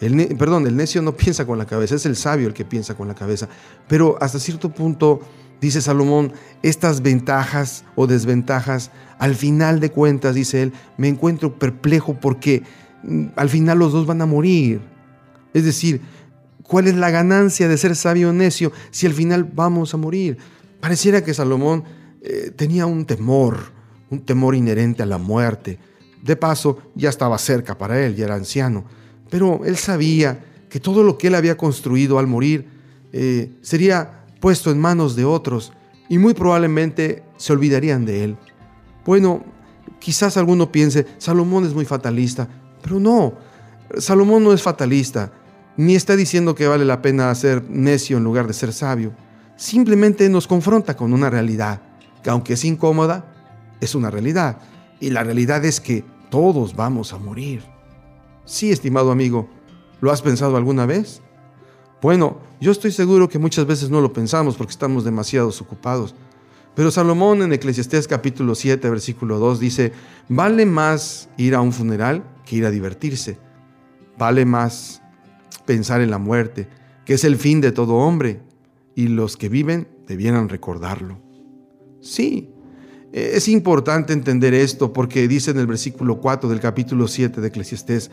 Perdón, 0.00 0.66
el 0.66 0.76
necio 0.76 1.02
no 1.02 1.14
piensa 1.14 1.46
con 1.46 1.58
la 1.58 1.66
cabeza, 1.66 1.94
es 1.94 2.06
el 2.06 2.16
sabio 2.16 2.48
el 2.48 2.54
que 2.54 2.64
piensa 2.64 2.94
con 2.94 3.06
la 3.06 3.14
cabeza. 3.14 3.48
Pero 3.86 4.16
hasta 4.18 4.38
cierto 4.38 4.70
punto, 4.70 5.20
dice 5.60 5.82
Salomón, 5.82 6.32
estas 6.62 7.02
ventajas 7.02 7.84
o 7.96 8.06
desventajas 8.06 8.92
al 9.18 9.34
final 9.34 9.78
de 9.78 9.90
cuentas, 9.90 10.34
dice 10.34 10.62
él, 10.62 10.72
me 10.96 11.08
encuentro 11.08 11.58
perplejo 11.58 12.18
porque 12.18 12.62
mm, 13.02 13.26
al 13.36 13.50
final 13.50 13.78
los 13.78 13.92
dos 13.92 14.06
van 14.06 14.22
a 14.22 14.26
morir. 14.26 14.80
Es 15.52 15.64
decir, 15.64 16.00
¿cuál 16.62 16.88
es 16.88 16.94
la 16.94 17.10
ganancia 17.10 17.68
de 17.68 17.76
ser 17.76 17.94
sabio 17.94 18.30
o 18.30 18.32
necio 18.32 18.72
si 18.90 19.06
al 19.06 19.12
final 19.12 19.44
vamos 19.44 19.92
a 19.92 19.98
morir? 19.98 20.38
Pareciera 20.80 21.22
que 21.22 21.34
Salomón 21.34 21.84
eh, 22.22 22.52
tenía 22.56 22.86
un 22.86 23.04
temor, 23.04 23.58
un 24.08 24.20
temor 24.24 24.54
inherente 24.54 25.02
a 25.02 25.06
la 25.06 25.18
muerte. 25.18 25.78
De 26.22 26.36
paso, 26.36 26.78
ya 26.94 27.10
estaba 27.10 27.36
cerca 27.36 27.76
para 27.76 28.02
él, 28.02 28.16
ya 28.16 28.24
era 28.24 28.34
anciano. 28.34 28.86
Pero 29.30 29.64
él 29.64 29.76
sabía 29.76 30.44
que 30.68 30.80
todo 30.80 31.02
lo 31.02 31.16
que 31.16 31.28
él 31.28 31.34
había 31.34 31.56
construido 31.56 32.18
al 32.18 32.26
morir 32.26 32.68
eh, 33.12 33.52
sería 33.62 34.24
puesto 34.40 34.70
en 34.70 34.78
manos 34.78 35.16
de 35.16 35.24
otros 35.24 35.72
y 36.08 36.18
muy 36.18 36.34
probablemente 36.34 37.22
se 37.36 37.52
olvidarían 37.52 38.04
de 38.04 38.24
él. 38.24 38.36
Bueno, 39.04 39.44
quizás 39.98 40.36
alguno 40.36 40.70
piense, 40.72 41.06
Salomón 41.18 41.64
es 41.64 41.74
muy 41.74 41.84
fatalista, 41.84 42.48
pero 42.82 42.98
no, 42.98 43.34
Salomón 43.98 44.44
no 44.44 44.52
es 44.52 44.62
fatalista, 44.62 45.32
ni 45.76 45.94
está 45.94 46.16
diciendo 46.16 46.54
que 46.54 46.66
vale 46.66 46.84
la 46.84 47.02
pena 47.02 47.34
ser 47.34 47.62
necio 47.68 48.18
en 48.18 48.24
lugar 48.24 48.46
de 48.46 48.52
ser 48.52 48.72
sabio. 48.72 49.12
Simplemente 49.56 50.28
nos 50.28 50.46
confronta 50.46 50.96
con 50.96 51.12
una 51.12 51.30
realidad, 51.30 51.82
que 52.22 52.30
aunque 52.30 52.54
es 52.54 52.64
incómoda, 52.64 53.32
es 53.80 53.94
una 53.94 54.10
realidad. 54.10 54.58
Y 55.00 55.10
la 55.10 55.24
realidad 55.24 55.64
es 55.64 55.80
que 55.80 56.04
todos 56.30 56.74
vamos 56.76 57.12
a 57.12 57.18
morir. 57.18 57.62
Sí, 58.50 58.72
estimado 58.72 59.12
amigo, 59.12 59.48
¿lo 60.00 60.10
has 60.10 60.22
pensado 60.22 60.56
alguna 60.56 60.84
vez? 60.84 61.22
Bueno, 62.02 62.40
yo 62.60 62.72
estoy 62.72 62.90
seguro 62.90 63.28
que 63.28 63.38
muchas 63.38 63.64
veces 63.64 63.90
no 63.90 64.00
lo 64.00 64.12
pensamos 64.12 64.56
porque 64.56 64.72
estamos 64.72 65.04
demasiado 65.04 65.50
ocupados. 65.60 66.16
Pero 66.74 66.90
Salomón 66.90 67.42
en 67.42 67.52
Eclesiastés 67.52 68.08
capítulo 68.08 68.56
7, 68.56 68.90
versículo 68.90 69.38
2 69.38 69.60
dice, 69.60 69.92
vale 70.28 70.66
más 70.66 71.28
ir 71.36 71.54
a 71.54 71.60
un 71.60 71.72
funeral 71.72 72.24
que 72.44 72.56
ir 72.56 72.66
a 72.66 72.72
divertirse. 72.72 73.38
Vale 74.18 74.44
más 74.44 75.00
pensar 75.64 76.00
en 76.00 76.10
la 76.10 76.18
muerte, 76.18 76.68
que 77.04 77.14
es 77.14 77.22
el 77.22 77.36
fin 77.36 77.60
de 77.60 77.70
todo 77.70 77.94
hombre, 77.94 78.42
y 78.96 79.06
los 79.06 79.36
que 79.36 79.48
viven 79.48 79.86
debieran 80.08 80.48
recordarlo. 80.48 81.20
Sí, 82.00 82.50
es 83.12 83.46
importante 83.46 84.12
entender 84.12 84.54
esto 84.54 84.92
porque 84.92 85.28
dice 85.28 85.52
en 85.52 85.60
el 85.60 85.68
versículo 85.68 86.20
4 86.20 86.48
del 86.48 86.58
capítulo 86.58 87.06
7 87.06 87.40
de 87.40 87.46
Eclesiastés, 87.46 88.10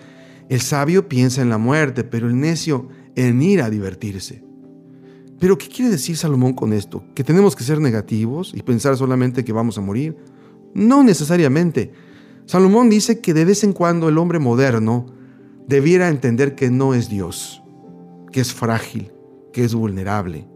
el 0.50 0.62
sabio 0.62 1.10
piensa 1.10 1.42
en 1.42 1.50
la 1.50 1.58
muerte, 1.58 2.04
pero 2.04 2.28
el 2.28 2.40
necio 2.40 2.88
en 3.16 3.42
ir 3.42 3.62
a 3.62 3.70
divertirse. 3.70 4.44
Pero 5.40 5.58
¿qué 5.58 5.68
quiere 5.68 5.92
decir 5.92 6.18
Salomón 6.18 6.54
con 6.54 6.74
esto? 6.74 7.04
¿Que 7.14 7.24
tenemos 7.24 7.56
que 7.56 7.64
ser 7.64 7.80
negativos 7.80 8.54
y 8.56 8.64
pensar 8.64 8.98
solamente 8.98 9.44
que 9.44 9.54
vamos 9.54 9.78
a 9.78 9.82
morir? 9.82 10.18
No 10.74 11.04
necesariamente. 11.04 11.92
Salomón 12.46 12.90
dice 12.90 13.20
que 13.20 13.34
de 13.34 13.46
vez 13.46 13.64
en 13.64 13.74
cuando 13.74 14.10
el 14.10 14.18
hombre 14.18 14.40
moderno 14.40 15.06
debiera 15.68 16.08
entender 16.08 16.56
que 16.56 16.72
no 16.72 16.94
es 16.94 17.10
Dios, 17.10 17.62
que 18.32 18.40
es 18.40 18.54
frágil, 18.54 19.12
que 19.52 19.64
es 19.64 19.76
vulnerable, 19.76 20.48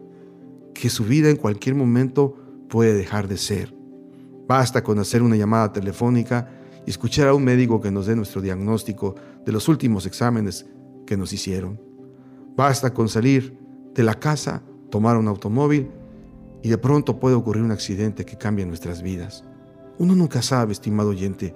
que 0.74 0.89
su 0.89 1.03
vida 1.03 1.29
en 1.29 1.36
cualquier 1.36 1.75
momento 1.75 2.36
puede 2.69 2.93
dejar 2.93 3.27
de 3.27 3.38
ser. 3.38 3.75
Basta 4.48 4.83
con 4.83 5.00
hacer 5.00 5.21
una 5.21 5.36
llamada 5.36 5.71
telefónica 5.71 6.50
y 6.86 6.89
escuchar 6.89 7.27
a 7.27 7.33
un 7.33 7.43
médico 7.43 7.81
que 7.81 7.91
nos 7.91 8.07
dé 8.07 8.15
nuestro 8.15 8.41
diagnóstico 8.41 9.15
de 9.45 9.51
los 9.51 9.67
últimos 9.67 10.05
exámenes 10.05 10.65
que 11.05 11.17
nos 11.17 11.33
hicieron. 11.33 11.79
Basta 12.55 12.93
con 12.93 13.10
salir 13.10 13.57
de 13.93 14.03
la 14.03 14.15
casa 14.15 14.63
tomar 14.89 15.17
un 15.17 15.27
automóvil 15.27 15.89
y 16.63 16.69
de 16.69 16.77
pronto 16.77 17.19
puede 17.19 17.36
ocurrir 17.36 17.63
un 17.63 17.71
accidente 17.71 18.25
que 18.25 18.38
cambia 18.38 18.65
nuestras 18.65 19.01
vidas. 19.01 19.43
Uno 19.98 20.15
nunca 20.15 20.41
sabe, 20.41 20.74
estimado 20.74 21.10
oyente. 21.10 21.55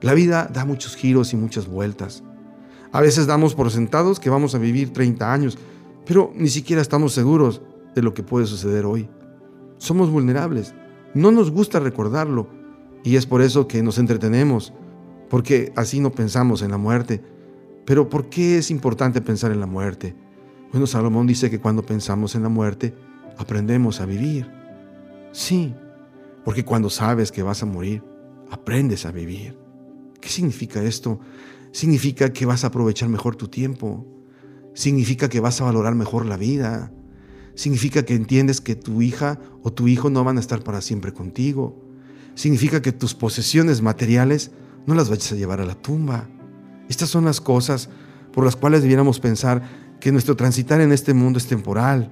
La 0.00 0.14
vida 0.14 0.48
da 0.52 0.64
muchos 0.64 0.96
giros 0.96 1.32
y 1.32 1.36
muchas 1.36 1.66
vueltas. 1.66 2.22
A 2.92 3.00
veces 3.00 3.26
damos 3.26 3.54
por 3.54 3.70
sentados 3.70 4.20
que 4.20 4.30
vamos 4.30 4.54
a 4.54 4.58
vivir 4.58 4.92
30 4.92 5.32
años, 5.32 5.58
pero 6.06 6.32
ni 6.34 6.48
siquiera 6.48 6.80
estamos 6.80 7.12
seguros 7.12 7.60
de 7.94 8.02
lo 8.02 8.14
que 8.14 8.22
puede 8.22 8.46
suceder 8.46 8.86
hoy. 8.86 9.08
Somos 9.78 10.10
vulnerables. 10.10 10.74
No 11.14 11.30
nos 11.30 11.50
gusta 11.50 11.80
recordarlo. 11.80 12.48
Y 13.04 13.16
es 13.16 13.26
por 13.26 13.42
eso 13.42 13.68
que 13.68 13.82
nos 13.82 13.98
entretenemos, 13.98 14.72
porque 15.28 15.72
así 15.76 16.00
no 16.00 16.12
pensamos 16.12 16.62
en 16.62 16.70
la 16.70 16.78
muerte. 16.78 17.22
Pero 17.84 18.08
¿por 18.08 18.28
qué 18.28 18.58
es 18.58 18.70
importante 18.70 19.20
pensar 19.20 19.50
en 19.50 19.60
la 19.60 19.66
muerte? 19.66 20.14
Bueno, 20.70 20.86
Salomón 20.86 21.26
dice 21.26 21.50
que 21.50 21.60
cuando 21.60 21.82
pensamos 21.82 22.34
en 22.34 22.42
la 22.42 22.48
muerte, 22.48 22.94
aprendemos 23.38 24.00
a 24.00 24.06
vivir. 24.06 24.50
Sí, 25.32 25.74
porque 26.44 26.64
cuando 26.64 26.90
sabes 26.90 27.32
que 27.32 27.42
vas 27.42 27.62
a 27.62 27.66
morir, 27.66 28.02
aprendes 28.50 29.06
a 29.06 29.12
vivir. 29.12 29.56
¿Qué 30.20 30.28
significa 30.28 30.82
esto? 30.82 31.20
Significa 31.72 32.32
que 32.32 32.46
vas 32.46 32.64
a 32.64 32.68
aprovechar 32.68 33.08
mejor 33.08 33.36
tu 33.36 33.48
tiempo. 33.48 34.06
Significa 34.74 35.28
que 35.28 35.40
vas 35.40 35.60
a 35.60 35.64
valorar 35.64 35.94
mejor 35.94 36.26
la 36.26 36.36
vida. 36.36 36.92
Significa 37.54 38.04
que 38.04 38.14
entiendes 38.14 38.60
que 38.60 38.76
tu 38.76 39.02
hija 39.02 39.40
o 39.62 39.72
tu 39.72 39.88
hijo 39.88 40.10
no 40.10 40.24
van 40.24 40.36
a 40.36 40.40
estar 40.40 40.62
para 40.62 40.80
siempre 40.80 41.12
contigo. 41.12 41.84
Significa 42.34 42.82
que 42.82 42.92
tus 42.92 43.14
posesiones 43.14 43.82
materiales 43.82 44.52
no 44.88 44.94
las 44.94 45.10
vayas 45.10 45.30
a 45.32 45.36
llevar 45.36 45.60
a 45.60 45.66
la 45.66 45.74
tumba. 45.74 46.26
Estas 46.88 47.10
son 47.10 47.26
las 47.26 47.42
cosas 47.42 47.90
por 48.32 48.46
las 48.46 48.56
cuales 48.56 48.80
debiéramos 48.80 49.20
pensar 49.20 49.62
que 50.00 50.10
nuestro 50.12 50.34
transitar 50.34 50.80
en 50.80 50.92
este 50.92 51.12
mundo 51.12 51.38
es 51.38 51.46
temporal 51.46 52.08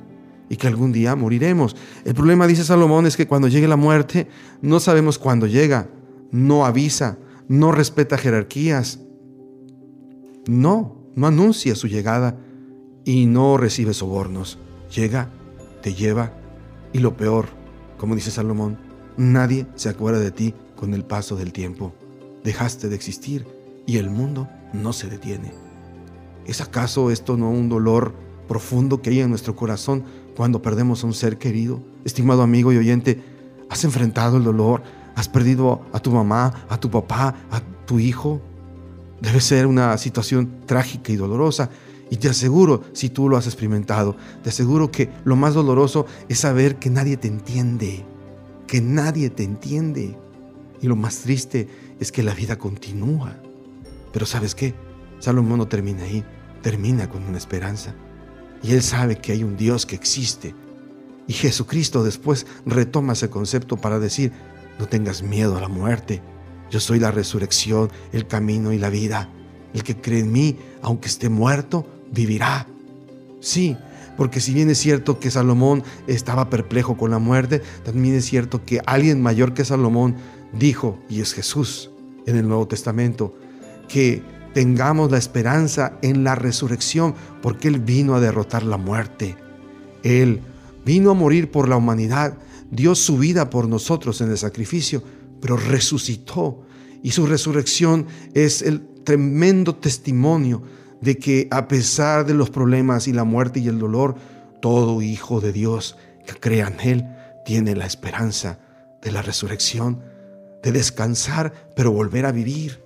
y 0.50 0.56
que 0.56 0.66
algún 0.66 0.92
día 0.92 1.16
moriremos. 1.16 1.74
El 2.04 2.12
problema, 2.14 2.46
dice 2.46 2.64
Salomón, 2.64 3.06
es 3.06 3.16
que 3.16 3.26
cuando 3.26 3.48
llegue 3.48 3.66
la 3.66 3.76
muerte 3.76 4.28
no 4.60 4.78
sabemos 4.78 5.18
cuándo 5.18 5.46
llega, 5.46 5.88
no 6.30 6.66
avisa, 6.66 7.16
no 7.48 7.72
respeta 7.72 8.18
jerarquías, 8.18 9.00
no, 10.46 11.00
no 11.14 11.26
anuncia 11.26 11.74
su 11.76 11.88
llegada 11.88 12.38
y 13.06 13.24
no 13.24 13.56
recibe 13.56 13.94
sobornos. 13.94 14.58
Llega, 14.94 15.30
te 15.80 15.94
lleva 15.94 16.34
y 16.92 16.98
lo 16.98 17.16
peor, 17.16 17.46
como 17.96 18.14
dice 18.14 18.30
Salomón, 18.30 18.76
nadie 19.16 19.66
se 19.76 19.88
acuerda 19.88 20.20
de 20.20 20.30
ti 20.30 20.54
con 20.76 20.92
el 20.92 21.06
paso 21.06 21.36
del 21.36 21.54
tiempo. 21.54 21.94
Dejaste 22.46 22.88
de 22.88 22.94
existir 22.94 23.44
y 23.86 23.96
el 23.96 24.08
mundo 24.08 24.48
no 24.72 24.92
se 24.92 25.08
detiene. 25.08 25.52
¿Es 26.46 26.60
acaso 26.60 27.10
esto 27.10 27.36
no 27.36 27.50
un 27.50 27.68
dolor 27.68 28.14
profundo 28.46 29.02
que 29.02 29.10
hay 29.10 29.18
en 29.18 29.30
nuestro 29.30 29.56
corazón 29.56 30.04
cuando 30.36 30.62
perdemos 30.62 31.02
a 31.02 31.08
un 31.08 31.12
ser 31.12 31.38
querido? 31.38 31.82
Estimado 32.04 32.42
amigo 32.42 32.72
y 32.72 32.76
oyente, 32.76 33.20
¿has 33.68 33.82
enfrentado 33.82 34.36
el 34.36 34.44
dolor? 34.44 34.84
¿Has 35.16 35.28
perdido 35.28 35.80
a 35.92 35.98
tu 35.98 36.12
mamá, 36.12 36.66
a 36.68 36.78
tu 36.78 36.88
papá, 36.88 37.34
a 37.50 37.60
tu 37.84 37.98
hijo? 37.98 38.40
Debe 39.20 39.40
ser 39.40 39.66
una 39.66 39.98
situación 39.98 40.60
trágica 40.66 41.10
y 41.10 41.16
dolorosa. 41.16 41.68
Y 42.10 42.18
te 42.18 42.28
aseguro, 42.28 42.84
si 42.92 43.08
tú 43.08 43.28
lo 43.28 43.36
has 43.36 43.46
experimentado, 43.46 44.14
te 44.44 44.50
aseguro 44.50 44.92
que 44.92 45.10
lo 45.24 45.34
más 45.34 45.54
doloroso 45.54 46.06
es 46.28 46.38
saber 46.38 46.76
que 46.76 46.90
nadie 46.90 47.16
te 47.16 47.26
entiende, 47.26 48.04
que 48.68 48.80
nadie 48.80 49.30
te 49.30 49.42
entiende. 49.42 50.16
Y 50.80 50.86
lo 50.86 50.94
más 50.94 51.22
triste 51.22 51.68
es 52.00 52.12
que 52.12 52.22
la 52.22 52.34
vida 52.34 52.56
continúa. 52.56 53.36
Pero 54.12 54.26
¿sabes 54.26 54.54
qué? 54.54 54.74
Salomón 55.18 55.58
no 55.58 55.68
termina 55.68 56.04
ahí, 56.04 56.24
termina 56.62 57.08
con 57.08 57.24
una 57.24 57.38
esperanza. 57.38 57.94
Y 58.62 58.72
él 58.72 58.82
sabe 58.82 59.16
que 59.16 59.32
hay 59.32 59.44
un 59.44 59.56
Dios 59.56 59.86
que 59.86 59.96
existe. 59.96 60.54
Y 61.26 61.32
Jesucristo 61.32 62.04
después 62.04 62.46
retoma 62.64 63.14
ese 63.14 63.30
concepto 63.30 63.76
para 63.76 63.98
decir, 63.98 64.32
no 64.78 64.86
tengas 64.86 65.22
miedo 65.22 65.56
a 65.56 65.60
la 65.60 65.68
muerte. 65.68 66.22
Yo 66.70 66.80
soy 66.80 66.98
la 66.98 67.10
resurrección, 67.10 67.90
el 68.12 68.26
camino 68.26 68.72
y 68.72 68.78
la 68.78 68.90
vida. 68.90 69.28
El 69.74 69.82
que 69.82 69.96
cree 69.96 70.20
en 70.20 70.32
mí, 70.32 70.56
aunque 70.82 71.08
esté 71.08 71.28
muerto, 71.28 71.86
vivirá. 72.10 72.66
Sí, 73.40 73.76
porque 74.16 74.40
si 74.40 74.54
bien 74.54 74.70
es 74.70 74.78
cierto 74.78 75.20
que 75.20 75.30
Salomón 75.30 75.84
estaba 76.06 76.48
perplejo 76.48 76.96
con 76.96 77.10
la 77.10 77.18
muerte, 77.18 77.62
también 77.84 78.14
es 78.14 78.24
cierto 78.24 78.64
que 78.64 78.80
alguien 78.86 79.20
mayor 79.20 79.52
que 79.52 79.64
Salomón 79.64 80.16
dijo, 80.52 80.98
y 81.08 81.20
es 81.20 81.32
Jesús 81.32 81.90
en 82.26 82.36
el 82.36 82.48
Nuevo 82.48 82.66
Testamento, 82.68 83.34
que 83.88 84.22
tengamos 84.54 85.10
la 85.10 85.18
esperanza 85.18 85.98
en 86.02 86.24
la 86.24 86.34
resurrección, 86.34 87.14
porque 87.42 87.68
Él 87.68 87.80
vino 87.80 88.14
a 88.14 88.20
derrotar 88.20 88.62
la 88.62 88.76
muerte. 88.76 89.36
Él 90.02 90.40
vino 90.84 91.10
a 91.10 91.14
morir 91.14 91.50
por 91.50 91.68
la 91.68 91.76
humanidad, 91.76 92.38
dio 92.70 92.94
su 92.94 93.18
vida 93.18 93.50
por 93.50 93.68
nosotros 93.68 94.20
en 94.20 94.30
el 94.30 94.38
sacrificio, 94.38 95.02
pero 95.40 95.56
resucitó. 95.56 96.62
Y 97.02 97.10
su 97.10 97.26
resurrección 97.26 98.06
es 98.34 98.62
el 98.62 98.80
tremendo 99.04 99.76
testimonio 99.76 100.62
de 101.00 101.18
que 101.18 101.48
a 101.50 101.68
pesar 101.68 102.26
de 102.26 102.34
los 102.34 102.50
problemas 102.50 103.06
y 103.08 103.12
la 103.12 103.24
muerte 103.24 103.60
y 103.60 103.68
el 103.68 103.78
dolor, 103.78 104.16
todo 104.60 105.02
hijo 105.02 105.40
de 105.40 105.52
Dios 105.52 105.96
que 106.26 106.34
crea 106.34 106.68
en 106.68 106.88
Él 106.88 107.04
tiene 107.44 107.76
la 107.76 107.86
esperanza 107.86 108.58
de 109.02 109.12
la 109.12 109.22
resurrección, 109.22 110.02
de 110.66 110.72
descansar, 110.72 111.70
pero 111.76 111.92
volver 111.92 112.26
a 112.26 112.32
vivir 112.32 112.82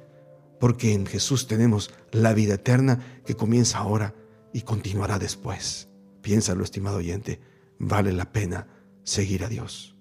porque 0.60 0.92
en 0.92 1.06
Jesús 1.06 1.46
tenemos 1.46 1.90
la 2.12 2.34
vida 2.34 2.54
eterna 2.54 2.98
que 3.24 3.34
comienza 3.34 3.78
ahora 3.78 4.14
y 4.52 4.60
continuará 4.60 5.18
después. 5.18 5.88
Piénsalo, 6.20 6.62
estimado 6.62 6.98
oyente, 6.98 7.40
vale 7.78 8.12
la 8.12 8.30
pena 8.32 8.66
seguir 9.02 9.44
a 9.44 9.48
Dios. 9.48 9.96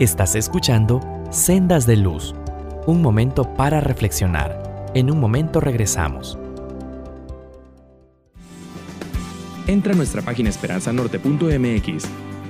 Estás 0.00 0.34
escuchando 0.34 1.00
Sendas 1.30 1.86
de 1.86 1.96
Luz, 1.96 2.34
un 2.88 3.02
momento 3.02 3.54
para 3.54 3.80
reflexionar. 3.80 4.90
En 4.96 5.12
un 5.12 5.20
momento 5.20 5.60
regresamos. 5.60 6.36
Entra 9.68 9.92
a 9.92 9.96
nuestra 9.96 10.22
página 10.22 10.50
esperanzanorte.mx, 10.50 12.04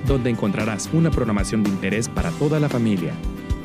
donde 0.05 0.29
encontrarás 0.29 0.89
una 0.93 1.11
programación 1.11 1.63
de 1.63 1.69
interés 1.69 2.09
para 2.09 2.31
toda 2.31 2.59
la 2.59 2.69
familia. 2.69 3.13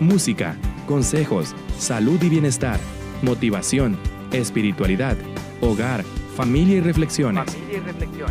Música, 0.01 0.57
consejos, 0.87 1.55
salud 1.79 2.23
y 2.23 2.29
bienestar, 2.29 2.81
motivación, 3.23 3.97
espiritualidad, 4.33 5.17
hogar, 5.61 6.05
familia 6.37 6.77
y 6.77 6.81
reflexiones. 6.81 7.57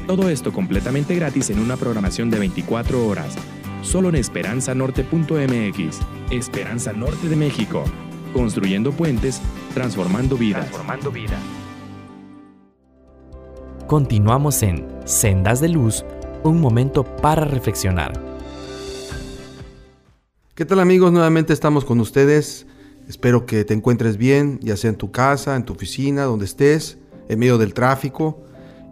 Todo 0.08 0.30
esto 0.30 0.52
completamente 0.52 1.16
gratis 1.16 1.50
en 1.50 1.60
una 1.60 1.78
programación 1.78 2.30
de 2.30 2.40
24 2.40 3.08
horas. 3.08 3.36
Solo 3.82 4.10
en 4.10 4.16
esperanzanorte.mx. 4.16 6.00
Esperanza 6.32 6.94
Norte 6.94 7.30
de 7.30 7.36
México. 7.36 7.84
Construyendo 8.34 8.92
puentes, 8.92 9.42
transformando 9.74 10.38
vidas. 10.38 10.66
Transformando 10.66 11.12
vida. 11.12 11.38
Continuamos 13.88 14.62
en 14.62 14.88
Sendas 15.06 15.62
de 15.62 15.70
Luz, 15.70 16.06
un 16.44 16.60
momento 16.62 17.04
para 17.04 17.46
reflexionar. 17.46 18.14
¿Qué 20.56 20.66
tal 20.66 20.80
amigos? 20.80 21.12
Nuevamente 21.12 21.54
estamos 21.54 21.86
con 21.86 22.00
ustedes. 22.00 22.66
Espero 23.08 23.46
que 23.46 23.64
te 23.66 23.74
encuentres 23.74 24.18
bien, 24.18 24.60
ya 24.62 24.78
sea 24.78 24.90
en 24.90 24.98
tu 24.98 25.12
casa, 25.12 25.56
en 25.56 25.64
tu 25.64 25.74
oficina, 25.74 26.24
donde 26.24 26.46
estés, 26.46 26.98
en 27.28 27.40
medio 27.40 27.58
del 27.58 27.74
tráfico, 27.74 28.44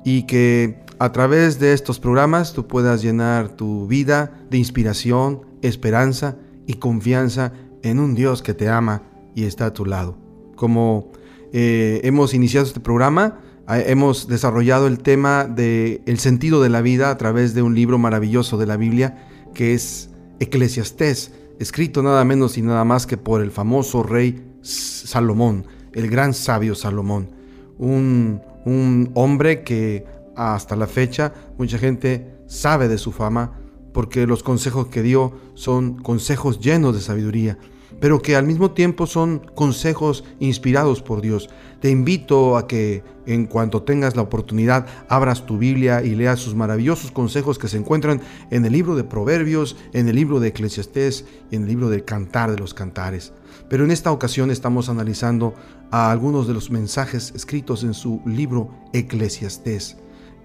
y 0.04 0.24
que 0.24 0.80
a 1.00 1.12
través 1.12 1.60
de 1.60 1.74
estos 1.74 2.00
programas 2.00 2.54
tú 2.54 2.68
puedas 2.68 3.02
llenar 3.02 3.50
tu 3.50 3.86
vida 3.88 4.32
de 4.50 4.58
inspiración, 4.58 5.42
esperanza 5.62 6.38
y 6.66 6.76
confianza 6.76 7.54
en 7.84 8.00
un 8.00 8.16
Dios 8.16 8.42
que 8.42 8.54
te 8.54 8.70
ama 8.70 9.04
y 9.36 9.44
está 9.44 9.68
a 9.68 9.74
tu 9.74 9.86
lado. 9.86 10.18
Como 10.56 11.12
eh, 11.54 12.02
hemos 12.04 12.34
iniciado 12.34 12.66
este 12.66 12.80
programa, 12.80 13.40
hemos 13.68 14.28
desarrollado 14.28 14.88
el 14.88 15.00
tema 15.00 15.46
del 15.46 16.02
el 16.06 16.20
sentido 16.20 16.62
de 16.62 16.70
la 16.70 16.82
vida 16.82 17.10
a 17.10 17.18
través 17.18 17.54
de 17.54 17.62
un 17.62 17.76
libro 17.76 17.98
maravilloso 17.98 18.58
de 18.58 18.66
la 18.66 18.78
Biblia 18.78 19.28
que 19.54 19.74
es 19.74 20.10
Eclesiastés 20.40 21.34
escrito 21.60 22.02
nada 22.02 22.24
menos 22.24 22.58
y 22.58 22.62
nada 22.62 22.86
más 22.86 23.06
que 23.06 23.18
por 23.18 23.42
el 23.42 23.52
famoso 23.52 24.04
rey 24.04 24.44
Salomón, 24.62 25.66
el 25.94 26.10
gran 26.10 26.34
sabio 26.34 26.76
Salomón, 26.76 27.32
un 27.78 29.12
hombre 29.16 29.64
que 29.64 30.06
hasta 30.36 30.76
la 30.76 30.88
fecha 30.88 31.34
mucha 31.58 31.78
gente 31.78 32.36
sabe 32.48 32.88
de 32.88 32.98
su 32.98 33.12
fama 33.12 33.60
porque 33.94 34.28
los 34.28 34.44
consejos 34.44 34.88
que 34.88 35.02
dio 35.02 35.34
son 35.56 35.98
consejos 35.98 36.60
llenos 36.60 36.96
de 36.96 37.02
sabiduría 37.02 37.58
pero 38.00 38.22
que 38.22 38.36
al 38.36 38.46
mismo 38.46 38.72
tiempo 38.72 39.08
son 39.08 39.40
consejos 39.56 40.24
inspirados 40.40 41.02
por 41.02 41.22
Dios. 41.22 41.50
Te 41.80 41.92
invito 41.92 42.58
a 42.58 42.68
que 42.68 43.04
en 43.26 43.46
cuanto 43.46 43.84
tengas 43.84 44.16
la 44.16 44.24
oportunidad 44.24 44.88
abras 45.10 45.46
tu 45.46 45.58
Biblia 45.58 46.02
y 46.04 46.16
leas 46.16 46.40
sus 46.40 46.56
maravillosos 46.56 47.12
consejos 47.12 47.60
que 47.60 47.68
se 47.68 47.78
encuentran 47.78 48.22
en 48.50 48.66
el 48.66 48.74
libro 48.74 48.96
de 48.96 49.04
Proverbios, 49.04 49.76
en 49.94 50.08
el 50.08 50.16
libro 50.16 50.40
de 50.40 50.48
Eclesiastés 50.48 51.26
y 51.52 51.56
en 51.56 51.64
el 51.64 51.68
libro 51.68 51.90
del 51.90 52.04
Cantar 52.04 52.50
de 52.52 52.58
los 52.58 52.74
Cantares. 52.74 53.34
Pero 53.70 53.84
en 53.84 53.92
esta 53.92 54.12
ocasión 54.12 54.50
estamos 54.50 54.90
analizando 54.90 55.54
algunos 55.92 56.48
de 56.48 56.54
los 56.54 56.72
mensajes 56.72 57.32
escritos 57.36 57.84
en 57.84 57.94
su 57.94 58.22
libro 58.26 58.72
Eclesiastés, 58.94 59.98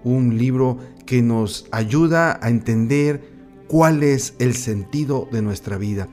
un 0.03 0.37
libro 0.37 0.77
que 1.05 1.21
nos 1.21 1.65
ayuda 1.71 2.39
a 2.43 2.49
entender 2.49 3.23
cuál 3.67 4.03
es 4.03 4.35
el 4.39 4.53
sentido 4.53 5.27
de 5.31 5.41
nuestra 5.41 5.77
vida 5.77 6.07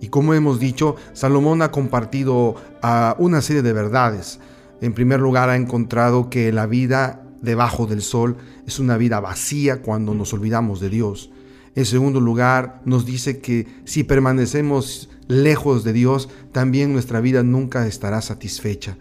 y 0.00 0.08
como 0.08 0.32
hemos 0.34 0.58
dicho, 0.58 0.96
Salomón 1.12 1.60
ha 1.60 1.70
compartido 1.70 2.54
a 2.82 3.14
una 3.18 3.42
serie 3.42 3.62
de 3.62 3.74
verdades. 3.74 4.40
En 4.80 4.94
primer 4.94 5.20
lugar, 5.20 5.50
ha 5.50 5.56
encontrado 5.56 6.30
que 6.30 6.52
la 6.52 6.66
vida 6.66 7.22
debajo 7.42 7.86
del 7.86 8.02
sol 8.02 8.36
es 8.66 8.78
una 8.78 8.96
vida 8.96 9.20
vacía 9.20 9.82
cuando 9.82 10.14
nos 10.14 10.32
olvidamos 10.32 10.80
de 10.80 10.88
Dios. 10.88 11.30
En 11.74 11.84
segundo 11.84 12.20
lugar, 12.20 12.80
nos 12.84 13.04
dice 13.04 13.40
que 13.40 13.66
si 13.84 14.04
permanecemos 14.04 15.10
lejos 15.28 15.84
de 15.84 15.92
Dios, 15.92 16.28
también 16.52 16.92
nuestra 16.92 17.20
vida 17.20 17.42
nunca 17.42 17.86
estará 17.86 18.22
satisfecha. 18.22 18.96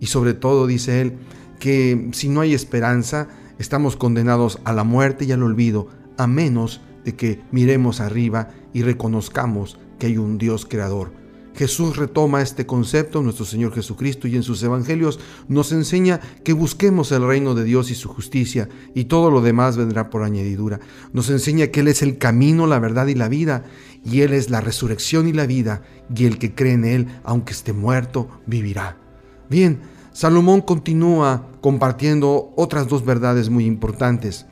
Y 0.00 0.06
sobre 0.06 0.34
todo, 0.34 0.66
dice 0.66 1.00
él, 1.00 1.18
que 1.60 2.08
si 2.12 2.28
no 2.28 2.40
hay 2.40 2.52
esperanza, 2.52 3.28
estamos 3.58 3.96
condenados 3.96 4.58
a 4.64 4.72
la 4.72 4.82
muerte 4.82 5.24
y 5.24 5.32
al 5.32 5.44
olvido, 5.44 5.88
a 6.18 6.26
menos 6.26 6.80
de 7.04 7.14
que 7.14 7.40
miremos 7.52 8.00
arriba 8.00 8.50
y 8.72 8.82
reconozcamos 8.82 9.78
que 9.98 10.08
hay 10.08 10.18
un 10.18 10.38
Dios 10.38 10.66
creador 10.66 11.21
Jesús 11.54 11.96
retoma 11.96 12.42
este 12.42 12.66
concepto, 12.66 13.22
nuestro 13.22 13.44
Señor 13.44 13.74
Jesucristo, 13.74 14.26
y 14.26 14.36
en 14.36 14.42
sus 14.42 14.62
evangelios 14.62 15.20
nos 15.48 15.72
enseña 15.72 16.20
que 16.44 16.52
busquemos 16.52 17.12
el 17.12 17.26
reino 17.26 17.54
de 17.54 17.64
Dios 17.64 17.90
y 17.90 17.94
su 17.94 18.08
justicia, 18.08 18.68
y 18.94 19.04
todo 19.04 19.30
lo 19.30 19.40
demás 19.40 19.76
vendrá 19.76 20.10
por 20.10 20.22
añadidura. 20.22 20.80
Nos 21.12 21.30
enseña 21.30 21.68
que 21.68 21.80
Él 21.80 21.88
es 21.88 22.02
el 22.02 22.18
camino, 22.18 22.66
la 22.66 22.78
verdad 22.78 23.06
y 23.06 23.14
la 23.14 23.28
vida, 23.28 23.64
y 24.04 24.22
Él 24.22 24.32
es 24.32 24.50
la 24.50 24.60
resurrección 24.60 25.28
y 25.28 25.32
la 25.32 25.46
vida, 25.46 25.82
y 26.14 26.24
el 26.26 26.38
que 26.38 26.54
cree 26.54 26.72
en 26.72 26.84
Él, 26.84 27.06
aunque 27.24 27.52
esté 27.52 27.72
muerto, 27.72 28.28
vivirá. 28.46 28.98
Bien, 29.50 29.80
Salomón 30.12 30.62
continúa 30.62 31.48
compartiendo 31.60 32.52
otras 32.56 32.88
dos 32.88 33.04
verdades 33.04 33.50
muy 33.50 33.66
importantes 33.66 34.46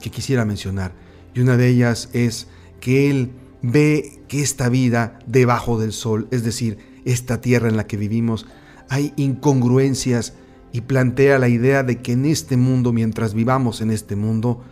que 0.00 0.10
quisiera 0.10 0.44
mencionar, 0.44 0.92
y 1.34 1.40
una 1.40 1.56
de 1.56 1.68
ellas 1.68 2.08
es 2.12 2.48
que 2.80 3.10
Él 3.10 3.32
ve 3.62 4.13
que 4.28 4.42
esta 4.42 4.68
vida 4.68 5.18
debajo 5.26 5.78
del 5.78 5.92
sol, 5.92 6.28
es 6.30 6.44
decir, 6.44 6.78
esta 7.04 7.40
tierra 7.40 7.68
en 7.68 7.76
la 7.76 7.86
que 7.86 7.96
vivimos, 7.96 8.46
hay 8.88 9.12
incongruencias 9.16 10.34
y 10.72 10.82
plantea 10.82 11.38
la 11.38 11.48
idea 11.48 11.82
de 11.82 12.02
que 12.02 12.12
en 12.12 12.26
este 12.26 12.56
mundo, 12.56 12.92
mientras 12.92 13.34
vivamos 13.34 13.80
en 13.80 13.90
este 13.90 14.16
mundo, 14.16 14.62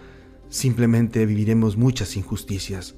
simplemente 0.49 1.25
viviremos 1.27 1.77
muchas 1.77 2.17
injusticias. 2.17 2.95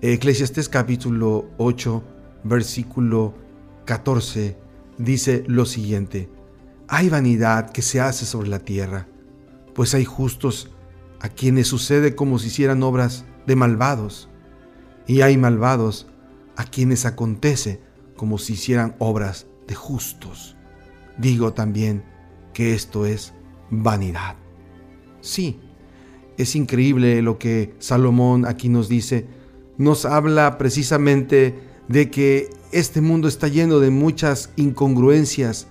Eclesiastés 0.00 0.68
capítulo 0.68 1.50
8, 1.58 2.02
versículo 2.44 3.34
14 3.84 4.56
dice 4.98 5.44
lo 5.46 5.66
siguiente, 5.66 6.28
hay 6.88 7.08
vanidad 7.08 7.70
que 7.70 7.82
se 7.82 8.00
hace 8.00 8.24
sobre 8.24 8.48
la 8.48 8.60
tierra, 8.60 9.08
pues 9.74 9.94
hay 9.94 10.04
justos 10.04 10.70
a 11.20 11.28
quienes 11.28 11.66
sucede 11.66 12.14
como 12.14 12.38
si 12.38 12.48
hicieran 12.48 12.82
obras 12.82 13.24
de 13.46 13.56
malvados 13.56 14.28
y 15.06 15.20
hay 15.20 15.36
malvados 15.36 16.08
a 16.56 16.64
quienes 16.64 17.04
acontece 17.06 17.80
como 18.16 18.38
si 18.38 18.54
hicieran 18.54 18.96
obras 18.98 19.46
de 19.66 19.74
justos. 19.74 20.56
Digo 21.18 21.52
también 21.52 22.04
que 22.52 22.74
esto 22.74 23.06
es 23.06 23.34
vanidad. 23.70 24.36
Sí, 25.20 25.60
es 26.36 26.56
increíble 26.56 27.22
lo 27.22 27.38
que 27.38 27.74
Salomón 27.78 28.46
aquí 28.46 28.68
nos 28.68 28.88
dice. 28.88 29.26
Nos 29.78 30.04
habla 30.04 30.58
precisamente 30.58 31.58
de 31.88 32.10
que 32.10 32.50
este 32.72 33.00
mundo 33.00 33.28
está 33.28 33.48
lleno 33.48 33.78
de 33.78 33.90
muchas 33.90 34.50
incongruencias, 34.56 35.68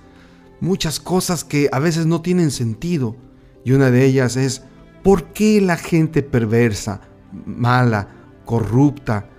muchas 0.59 0.99
cosas 0.99 1.43
que 1.43 1.69
a 1.71 1.79
veces 1.79 2.05
no 2.05 2.21
tienen 2.21 2.51
sentido. 2.51 3.15
Y 3.63 3.71
una 3.71 3.91
de 3.91 4.05
ellas 4.05 4.35
es, 4.35 4.63
¿por 5.03 5.33
qué 5.33 5.61
la 5.61 5.77
gente 5.77 6.23
perversa, 6.23 7.01
mala, 7.45 8.14
corrupta, 8.45 9.29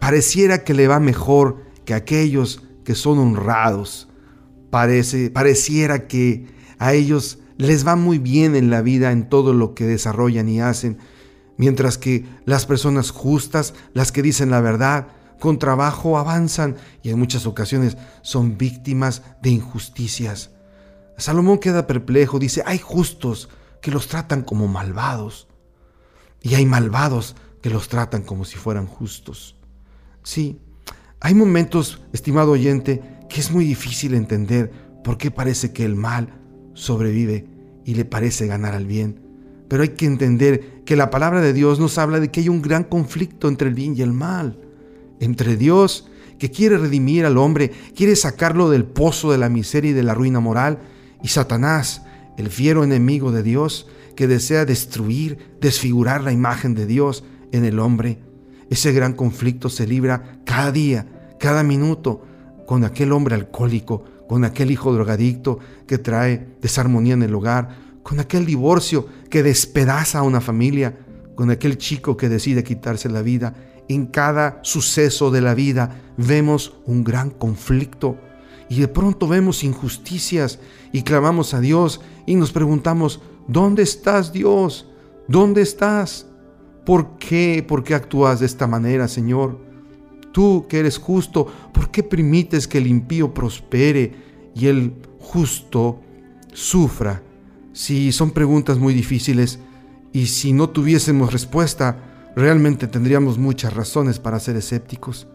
pareciera 0.00 0.64
que 0.64 0.74
le 0.74 0.88
va 0.88 1.00
mejor 1.00 1.64
que 1.84 1.94
aquellos 1.94 2.62
que 2.84 2.94
son 2.94 3.18
honrados. 3.18 4.08
Parece, 4.70 5.30
pareciera 5.30 6.06
que 6.06 6.46
a 6.78 6.92
ellos 6.92 7.38
les 7.56 7.86
va 7.86 7.96
muy 7.96 8.18
bien 8.18 8.56
en 8.56 8.70
la 8.70 8.82
vida 8.82 9.12
en 9.12 9.28
todo 9.28 9.52
lo 9.52 9.74
que 9.74 9.84
desarrollan 9.84 10.48
y 10.48 10.60
hacen, 10.60 10.98
mientras 11.56 11.98
que 11.98 12.24
las 12.46 12.66
personas 12.66 13.10
justas, 13.10 13.74
las 13.92 14.12
que 14.12 14.22
dicen 14.22 14.50
la 14.50 14.60
verdad, 14.60 15.08
con 15.38 15.58
trabajo 15.58 16.18
avanzan 16.18 16.76
y 17.02 17.10
en 17.10 17.18
muchas 17.18 17.46
ocasiones 17.46 17.96
son 18.22 18.56
víctimas 18.56 19.22
de 19.42 19.50
injusticias. 19.50 20.50
Salomón 21.16 21.58
queda 21.58 21.86
perplejo, 21.86 22.38
dice, 22.38 22.62
hay 22.64 22.78
justos 22.78 23.48
que 23.82 23.90
los 23.90 24.08
tratan 24.08 24.42
como 24.42 24.68
malvados 24.68 25.48
y 26.42 26.54
hay 26.54 26.64
malvados 26.66 27.36
que 27.62 27.70
los 27.70 27.88
tratan 27.88 28.22
como 28.22 28.44
si 28.44 28.56
fueran 28.56 28.86
justos. 28.86 29.56
Sí, 30.22 30.58
hay 31.20 31.34
momentos, 31.34 32.02
estimado 32.12 32.52
oyente, 32.52 33.02
que 33.28 33.40
es 33.40 33.50
muy 33.50 33.64
difícil 33.64 34.14
entender 34.14 34.70
por 35.04 35.18
qué 35.18 35.30
parece 35.30 35.72
que 35.72 35.84
el 35.84 35.94
mal 35.94 36.28
sobrevive 36.74 37.46
y 37.84 37.94
le 37.94 38.04
parece 38.04 38.46
ganar 38.46 38.74
al 38.74 38.86
bien. 38.86 39.20
Pero 39.68 39.82
hay 39.82 39.90
que 39.90 40.06
entender 40.06 40.82
que 40.84 40.96
la 40.96 41.10
palabra 41.10 41.40
de 41.40 41.52
Dios 41.52 41.78
nos 41.78 41.98
habla 41.98 42.20
de 42.20 42.30
que 42.30 42.40
hay 42.40 42.48
un 42.48 42.62
gran 42.62 42.84
conflicto 42.84 43.48
entre 43.48 43.68
el 43.68 43.74
bien 43.74 43.96
y 43.96 44.02
el 44.02 44.12
mal. 44.12 44.58
Entre 45.20 45.56
Dios, 45.56 46.08
que 46.38 46.50
quiere 46.50 46.78
redimir 46.78 47.26
al 47.26 47.38
hombre, 47.38 47.70
quiere 47.94 48.16
sacarlo 48.16 48.70
del 48.70 48.84
pozo 48.84 49.30
de 49.30 49.38
la 49.38 49.48
miseria 49.48 49.90
y 49.90 49.94
de 49.94 50.02
la 50.02 50.14
ruina 50.14 50.40
moral, 50.40 50.78
y 51.22 51.28
Satanás, 51.28 52.02
el 52.38 52.48
fiero 52.48 52.82
enemigo 52.82 53.30
de 53.30 53.42
Dios, 53.42 53.86
que 54.16 54.26
desea 54.26 54.64
destruir, 54.64 55.38
desfigurar 55.60 56.22
la 56.22 56.32
imagen 56.32 56.74
de 56.74 56.86
Dios 56.86 57.24
en 57.52 57.64
el 57.64 57.78
hombre. 57.78 58.18
Ese 58.68 58.92
gran 58.92 59.14
conflicto 59.14 59.68
se 59.68 59.86
libra 59.86 60.40
cada 60.44 60.72
día, 60.72 61.06
cada 61.38 61.62
minuto, 61.62 62.22
con 62.66 62.84
aquel 62.84 63.12
hombre 63.12 63.34
alcohólico, 63.34 64.04
con 64.28 64.44
aquel 64.44 64.70
hijo 64.70 64.92
drogadicto 64.92 65.58
que 65.88 65.98
trae 65.98 66.46
desarmonía 66.60 67.14
en 67.14 67.22
el 67.22 67.34
hogar, 67.34 67.76
con 68.02 68.20
aquel 68.20 68.46
divorcio 68.46 69.08
que 69.28 69.42
despedaza 69.42 70.20
a 70.20 70.22
una 70.22 70.40
familia, 70.40 70.96
con 71.34 71.50
aquel 71.50 71.78
chico 71.78 72.16
que 72.16 72.28
decide 72.28 72.62
quitarse 72.62 73.08
la 73.08 73.22
vida. 73.22 73.54
En 73.88 74.06
cada 74.06 74.60
suceso 74.62 75.32
de 75.32 75.40
la 75.40 75.54
vida 75.54 76.00
vemos 76.16 76.74
un 76.86 77.02
gran 77.02 77.30
conflicto 77.30 78.18
y 78.68 78.78
de 78.78 78.86
pronto 78.86 79.26
vemos 79.26 79.64
injusticias 79.64 80.60
y 80.92 81.02
clamamos 81.02 81.54
a 81.54 81.60
Dios 81.60 82.00
y 82.24 82.36
nos 82.36 82.52
preguntamos, 82.52 83.20
¿dónde 83.48 83.82
estás 83.82 84.32
Dios? 84.32 84.86
¿Dónde 85.26 85.62
estás? 85.62 86.29
¿Por 86.84 87.18
qué? 87.18 87.64
¿Por 87.66 87.84
qué 87.84 87.94
actúas 87.94 88.40
de 88.40 88.46
esta 88.46 88.66
manera, 88.66 89.08
Señor? 89.08 89.58
Tú 90.32 90.66
que 90.68 90.78
eres 90.78 90.98
justo, 90.98 91.46
¿por 91.72 91.90
qué 91.90 92.02
permites 92.02 92.68
que 92.68 92.78
el 92.78 92.86
impío 92.86 93.34
prospere 93.34 94.12
y 94.54 94.66
el 94.66 94.94
justo 95.18 96.00
sufra? 96.52 97.22
Si 97.72 98.12
son 98.12 98.30
preguntas 98.30 98.78
muy 98.78 98.94
difíciles 98.94 99.58
y 100.12 100.26
si 100.26 100.52
no 100.52 100.70
tuviésemos 100.70 101.32
respuesta, 101.32 102.32
realmente 102.36 102.86
tendríamos 102.86 103.38
muchas 103.38 103.74
razones 103.74 104.18
para 104.18 104.40
ser 104.40 104.56
escépticos. 104.56 105.26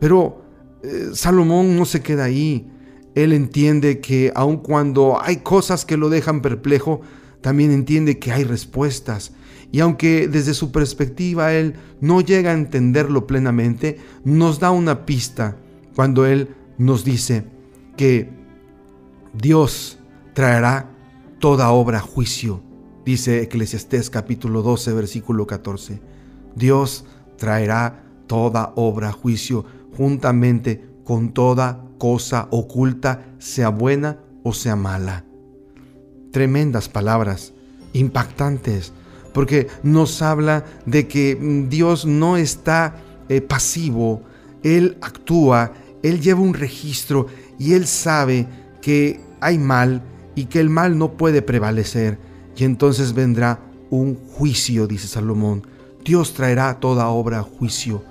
Pero 0.00 0.42
eh, 0.82 1.10
Salomón 1.12 1.76
no 1.76 1.84
se 1.84 2.02
queda 2.02 2.24
ahí. 2.24 2.70
Él 3.14 3.32
entiende 3.32 4.00
que 4.00 4.32
aun 4.34 4.56
cuando 4.56 5.20
hay 5.22 5.36
cosas 5.38 5.84
que 5.84 5.96
lo 5.96 6.08
dejan 6.08 6.42
perplejo, 6.42 7.00
también 7.40 7.70
entiende 7.70 8.18
que 8.18 8.32
hay 8.32 8.44
respuestas 8.44 9.32
y 9.74 9.80
aunque 9.80 10.28
desde 10.28 10.54
su 10.54 10.70
perspectiva 10.70 11.52
él 11.52 11.74
no 12.00 12.20
llega 12.20 12.52
a 12.52 12.54
entenderlo 12.54 13.26
plenamente, 13.26 13.98
nos 14.22 14.60
da 14.60 14.70
una 14.70 15.04
pista 15.04 15.56
cuando 15.96 16.26
él 16.26 16.54
nos 16.78 17.04
dice 17.04 17.44
que 17.96 18.30
Dios 19.32 19.98
traerá 20.32 20.92
toda 21.40 21.72
obra 21.72 21.98
a 21.98 22.02
juicio. 22.02 22.62
Dice 23.04 23.42
Eclesiastés 23.42 24.10
capítulo 24.10 24.62
12, 24.62 24.92
versículo 24.92 25.44
14. 25.44 26.00
Dios 26.54 27.04
traerá 27.36 28.04
toda 28.28 28.74
obra 28.76 29.08
a 29.08 29.12
juicio 29.12 29.64
juntamente 29.96 30.88
con 31.02 31.34
toda 31.34 31.84
cosa 31.98 32.46
oculta, 32.52 33.24
sea 33.40 33.70
buena 33.70 34.20
o 34.44 34.52
sea 34.52 34.76
mala. 34.76 35.24
Tremendas 36.30 36.88
palabras, 36.88 37.54
impactantes, 37.92 38.92
porque 39.34 39.66
nos 39.82 40.22
habla 40.22 40.64
de 40.86 41.06
que 41.06 41.36
mm, 41.36 41.68
Dios 41.68 42.06
no 42.06 42.38
está 42.38 42.96
eh, 43.28 43.42
pasivo, 43.42 44.22
Él 44.62 44.96
actúa, 45.02 45.72
Él 46.02 46.22
lleva 46.22 46.40
un 46.40 46.54
registro 46.54 47.26
y 47.58 47.74
Él 47.74 47.86
sabe 47.86 48.46
que 48.80 49.20
hay 49.40 49.58
mal 49.58 50.02
y 50.34 50.46
que 50.46 50.60
el 50.60 50.70
mal 50.70 50.96
no 50.96 51.12
puede 51.12 51.42
prevalecer. 51.42 52.18
Y 52.56 52.64
entonces 52.64 53.12
vendrá 53.12 53.60
un 53.90 54.14
juicio, 54.14 54.86
dice 54.86 55.08
Salomón. 55.08 55.66
Dios 56.04 56.32
traerá 56.32 56.78
toda 56.78 57.08
obra 57.08 57.40
a 57.40 57.42
juicio. 57.42 58.02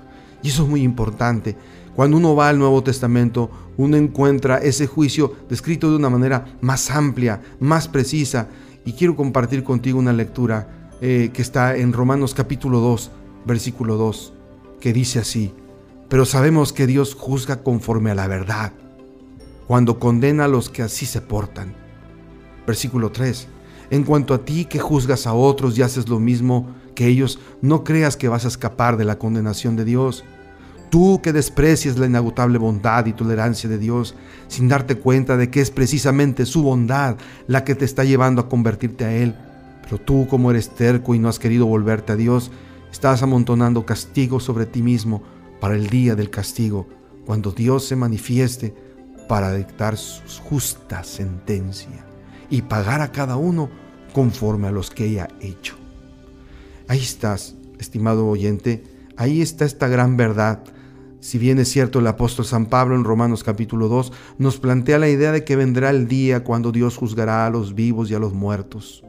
Y 0.42 0.50
eso 0.50 0.64
es 0.64 0.70
muy 0.70 0.84
importante. 0.84 1.56
Cuando 1.96 2.18
uno 2.18 2.36
va 2.36 2.50
al 2.50 2.60
Nuevo 2.60 2.84
Testamento, 2.84 3.50
uno 3.78 3.96
encuentra 3.96 4.58
ese 4.58 4.88
juicio 4.88 5.34
descrito 5.50 5.90
de 5.90 5.96
una 5.96 6.10
manera 6.10 6.58
más 6.60 6.92
amplia, 6.92 7.42
más 7.60 7.88
precisa. 7.88 8.48
Y 8.84 8.94
quiero 8.94 9.16
compartir 9.16 9.64
contigo 9.64 10.00
una 10.00 10.12
lectura 10.12 10.83
eh, 11.06 11.32
que 11.34 11.42
está 11.42 11.76
en 11.76 11.92
Romanos 11.92 12.34
capítulo 12.34 12.80
2, 12.80 13.12
versículo 13.44 13.98
2, 13.98 14.32
que 14.80 14.94
dice 14.94 15.20
así, 15.20 15.54
pero 16.08 16.24
sabemos 16.24 16.72
que 16.72 16.88
Dios 16.88 17.14
juzga 17.14 17.62
conforme 17.62 18.12
a 18.12 18.16
la 18.16 18.26
verdad, 18.28 18.72
cuando 19.68 20.00
condena 20.00 20.46
a 20.46 20.48
los 20.48 20.70
que 20.70 20.82
así 20.82 21.06
se 21.06 21.20
portan. 21.20 21.76
Versículo 22.66 23.12
3, 23.12 23.50
En 23.90 24.06
cuanto 24.06 24.34
a 24.34 24.46
ti 24.46 24.64
que 24.64 24.80
juzgas 24.80 25.28
a 25.28 25.34
otros 25.34 25.78
y 25.78 25.82
haces 25.82 26.08
lo 26.08 26.22
mismo 26.22 26.74
que 26.96 27.08
ellos, 27.08 27.38
no 27.62 27.84
creas 27.84 28.16
que 28.16 28.30
vas 28.30 28.46
a 28.46 28.48
escapar 28.48 28.96
de 28.96 29.04
la 29.04 29.20
condenación 29.20 29.76
de 29.76 29.84
Dios. 29.84 30.24
Tú 30.90 31.20
que 31.22 31.34
desprecias 31.34 31.98
la 31.98 32.06
inagotable 32.06 32.60
bondad 32.60 33.08
y 33.08 33.12
tolerancia 33.12 33.70
de 33.70 33.78
Dios 33.78 34.16
sin 34.48 34.70
darte 34.70 34.96
cuenta 34.96 35.36
de 35.36 35.50
que 35.50 35.60
es 35.60 35.70
precisamente 35.70 36.46
su 36.46 36.64
bondad 36.64 37.18
la 37.48 37.66
que 37.66 37.76
te 37.76 37.84
está 37.84 38.06
llevando 38.06 38.40
a 38.40 38.48
convertirte 38.48 39.04
a 39.04 39.12
Él. 39.12 39.36
Pero 39.94 40.06
tú 40.06 40.28
como 40.28 40.50
eres 40.50 40.72
terco 40.72 41.14
y 41.14 41.20
no 41.20 41.30
has 41.30 41.38
querido 41.38 41.68
volverte 41.68 42.14
a 42.14 42.16
Dios, 42.16 42.50
estás 42.92 43.22
amontonando 43.22 43.86
castigo 43.86 44.40
sobre 44.40 44.66
ti 44.66 44.82
mismo 44.82 45.22
para 45.60 45.76
el 45.76 45.88
día 45.88 46.16
del 46.16 46.32
castigo, 46.32 46.88
cuando 47.28 47.52
Dios 47.52 47.86
se 47.86 47.96
manifieste 47.96 48.74
para 49.30 49.54
dictar 49.54 49.96
su 49.96 50.42
justa 50.42 51.04
sentencia 51.04 52.08
y 52.50 52.64
pagar 52.64 53.02
a 53.02 53.12
cada 53.12 53.36
uno 53.36 53.70
conforme 54.14 54.68
a 54.68 54.72
los 54.72 54.90
que 54.90 55.04
haya 55.04 55.28
hecho. 55.42 55.76
Ahí 56.88 56.98
estás, 56.98 57.56
estimado 57.78 58.28
oyente, 58.28 58.84
ahí 59.16 59.44
está 59.44 59.64
esta 59.64 59.88
gran 59.90 60.18
verdad 60.18 60.64
si 61.20 61.38
bien 61.38 61.60
es 61.60 61.70
cierto 61.70 62.00
el 62.00 62.08
apóstol 62.08 62.46
San 62.46 62.66
Pablo 62.66 62.96
en 62.96 63.04
Romanos 63.04 63.44
capítulo 63.44 63.90
2 63.90 64.12
nos 64.40 64.58
plantea 64.58 64.98
la 64.98 65.08
idea 65.08 65.32
de 65.32 65.46
que 65.46 65.56
vendrá 65.56 65.92
el 65.92 66.08
día 66.08 66.44
cuando 66.44 66.72
Dios 66.72 66.98
juzgará 66.98 67.46
a 67.46 67.52
los 67.52 67.76
vivos 67.76 68.10
y 68.10 68.16
a 68.16 68.20
los 68.20 68.34
muertos. 68.34 69.04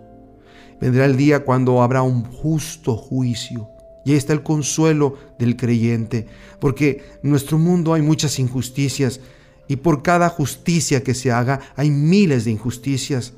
Vendrá 0.80 1.04
el 1.04 1.16
día 1.16 1.44
cuando 1.44 1.82
habrá 1.82 2.02
un 2.02 2.24
justo 2.24 2.96
juicio. 2.96 3.68
Y 4.04 4.10
ahí 4.10 4.16
está 4.16 4.32
el 4.32 4.42
consuelo 4.42 5.16
del 5.38 5.56
creyente, 5.56 6.26
porque 6.60 7.02
en 7.22 7.30
nuestro 7.30 7.58
mundo 7.58 7.94
hay 7.94 8.02
muchas 8.02 8.38
injusticias 8.38 9.20
y 9.66 9.76
por 9.76 10.02
cada 10.02 10.28
justicia 10.28 11.02
que 11.02 11.14
se 11.14 11.32
haga 11.32 11.60
hay 11.74 11.90
miles 11.90 12.44
de 12.44 12.50
injusticias. 12.50 13.32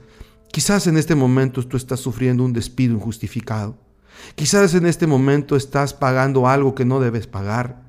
Quizás 0.51 0.87
en 0.87 0.97
este 0.97 1.15
momento 1.15 1.65
tú 1.67 1.77
estás 1.77 2.01
sufriendo 2.01 2.43
un 2.45 2.53
despido 2.53 2.95
injustificado. 2.95 3.77
Quizás 4.35 4.75
en 4.75 4.87
este 4.87 5.07
momento 5.07 5.55
estás 5.57 5.95
pagando 5.95 6.49
algo 6.49 6.75
que 6.75 6.85
no 6.85 7.01
debes 7.01 7.27
pagar. 7.27 7.83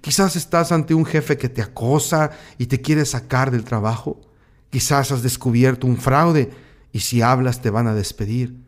Quizás 0.00 0.34
estás 0.36 0.72
ante 0.72 0.94
un 0.94 1.04
jefe 1.04 1.38
que 1.38 1.48
te 1.48 1.62
acosa 1.62 2.30
y 2.58 2.66
te 2.66 2.80
quiere 2.80 3.04
sacar 3.04 3.50
del 3.50 3.64
trabajo. 3.64 4.20
Quizás 4.70 5.12
has 5.12 5.22
descubierto 5.22 5.86
un 5.86 5.96
fraude 5.96 6.50
y 6.92 7.00
si 7.00 7.22
hablas 7.22 7.62
te 7.62 7.70
van 7.70 7.86
a 7.86 7.94
despedir. 7.94 8.63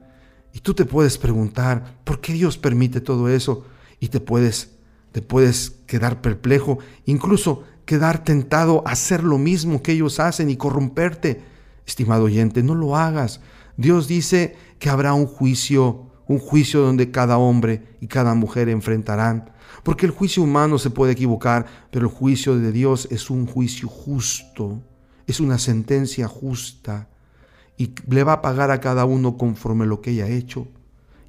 Y 0.56 0.60
tú 0.60 0.72
te 0.72 0.86
puedes 0.86 1.18
preguntar, 1.18 1.98
¿por 2.02 2.22
qué 2.22 2.32
Dios 2.32 2.56
permite 2.56 3.02
todo 3.02 3.28
eso? 3.28 3.66
Y 4.00 4.08
te 4.08 4.20
puedes, 4.20 4.70
te 5.12 5.20
puedes 5.20 5.74
quedar 5.86 6.22
perplejo, 6.22 6.78
incluso 7.04 7.64
quedar 7.84 8.24
tentado 8.24 8.82
a 8.86 8.92
hacer 8.92 9.22
lo 9.22 9.36
mismo 9.36 9.82
que 9.82 9.92
ellos 9.92 10.18
hacen 10.18 10.48
y 10.48 10.56
corromperte. 10.56 11.42
Estimado 11.84 12.24
oyente, 12.24 12.62
no 12.62 12.74
lo 12.74 12.96
hagas. 12.96 13.42
Dios 13.76 14.08
dice 14.08 14.56
que 14.78 14.88
habrá 14.88 15.12
un 15.12 15.26
juicio, 15.26 16.06
un 16.26 16.38
juicio 16.38 16.80
donde 16.80 17.10
cada 17.10 17.36
hombre 17.36 17.82
y 18.00 18.06
cada 18.06 18.32
mujer 18.32 18.70
enfrentarán 18.70 19.52
porque 19.82 20.06
el 20.06 20.12
juicio 20.12 20.42
humano 20.42 20.78
se 20.78 20.88
puede 20.88 21.12
equivocar, 21.12 21.66
pero 21.90 22.06
el 22.06 22.12
juicio 22.14 22.58
de 22.58 22.72
Dios 22.72 23.08
es 23.10 23.28
un 23.28 23.46
juicio 23.46 23.88
justo, 23.88 24.80
es 25.26 25.38
una 25.38 25.58
sentencia 25.58 26.28
justa 26.28 27.10
y 27.76 27.92
le 28.08 28.24
va 28.24 28.34
a 28.34 28.42
pagar 28.42 28.70
a 28.70 28.80
cada 28.80 29.04
uno 29.04 29.36
conforme 29.36 29.86
lo 29.86 30.00
que 30.00 30.10
haya 30.10 30.28
hecho. 30.28 30.66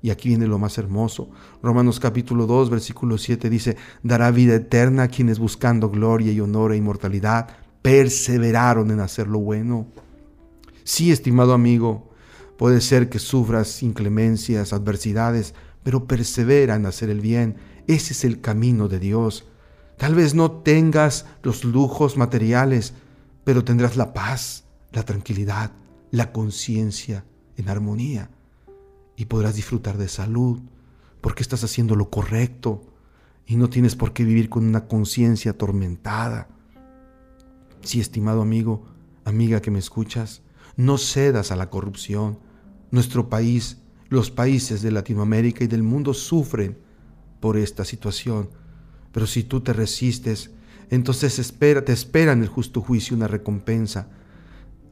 Y 0.02 0.10
aquí 0.10 0.30
viene 0.30 0.48
lo 0.48 0.60
más 0.60 0.78
hermoso. 0.78 1.30
Romanos 1.62 2.00
capítulo 2.00 2.46
2, 2.46 2.70
versículo 2.70 3.18
7 3.18 3.50
dice, 3.50 3.78
dará 4.04 4.32
vida 4.32 4.56
eterna 4.56 5.04
a 5.04 5.08
quienes 5.08 5.40
buscando 5.40 5.90
gloria 5.90 6.32
y 6.32 6.40
honor 6.40 6.72
e 6.72 6.78
inmortalidad 6.78 7.48
perseveraron 7.82 8.92
en 8.92 9.00
hacer 9.00 9.28
lo 9.28 9.40
bueno. 9.40 9.88
Sí, 10.84 11.12
estimado 11.12 11.54
amigo, 11.54 12.12
puede 12.58 12.82
ser 12.82 13.10
que 13.10 13.20
sufras 13.20 13.82
inclemencias, 13.82 14.72
adversidades, 14.72 15.54
pero 15.84 16.06
persevera 16.06 16.76
en 16.76 16.86
hacer 16.86 17.10
el 17.10 17.22
bien 17.22 17.56
ese 17.88 18.12
es 18.12 18.26
el 18.26 18.42
camino 18.42 18.90
de 18.90 19.00
Dios. 19.00 19.46
Tal 19.98 20.14
vez 20.14 20.36
no 20.36 20.52
tengas 20.52 21.26
los 21.42 21.64
lujos 21.64 22.18
materiales, 22.18 22.94
pero 23.44 23.64
tendrás 23.64 23.96
la 23.96 24.14
paz, 24.14 24.66
la 24.92 25.04
tranquilidad, 25.04 25.72
la 26.18 26.32
conciencia 26.32 27.26
en 27.58 27.70
armonía. 27.70 28.32
Y 29.16 29.26
podrás 29.26 29.56
disfrutar 29.56 29.98
de 29.98 30.08
salud, 30.10 30.60
porque 31.22 31.44
estás 31.44 31.64
haciendo 31.64 31.96
lo 31.96 32.10
correcto 32.10 32.82
y 33.46 33.56
no 33.56 33.70
tienes 33.70 33.96
por 33.96 34.14
qué 34.14 34.26
vivir 34.26 34.50
con 34.50 34.66
una 34.66 34.88
conciencia 34.88 35.52
atormentada. 35.52 36.50
Sí, 37.82 38.00
estimado 38.00 38.42
amigo, 38.42 38.86
amiga 39.26 39.62
que 39.62 39.72
me 39.72 39.80
escuchas, 39.80 40.42
no 40.76 40.98
cedas 40.98 41.52
a 41.52 41.56
la 41.56 41.70
corrupción. 41.70 42.40
Nuestro 42.92 43.30
país, 43.30 43.78
los 44.10 44.32
países 44.32 44.82
de 44.82 44.92
Latinoamérica 44.92 45.64
y 45.64 45.68
del 45.68 45.84
mundo 45.84 46.14
sufren 46.14 46.78
por 47.40 47.58
esta 47.58 47.86
situación. 47.86 48.50
Pero 49.12 49.28
si 49.28 49.44
tú 49.44 49.62
te 49.62 49.74
resistes, 49.74 50.52
entonces 50.90 51.38
espera, 51.38 51.86
te 51.86 51.94
espera 51.94 52.32
en 52.32 52.42
el 52.42 52.48
justo 52.48 52.82
juicio 52.82 53.16
una 53.16 53.28
recompensa. 53.28 54.10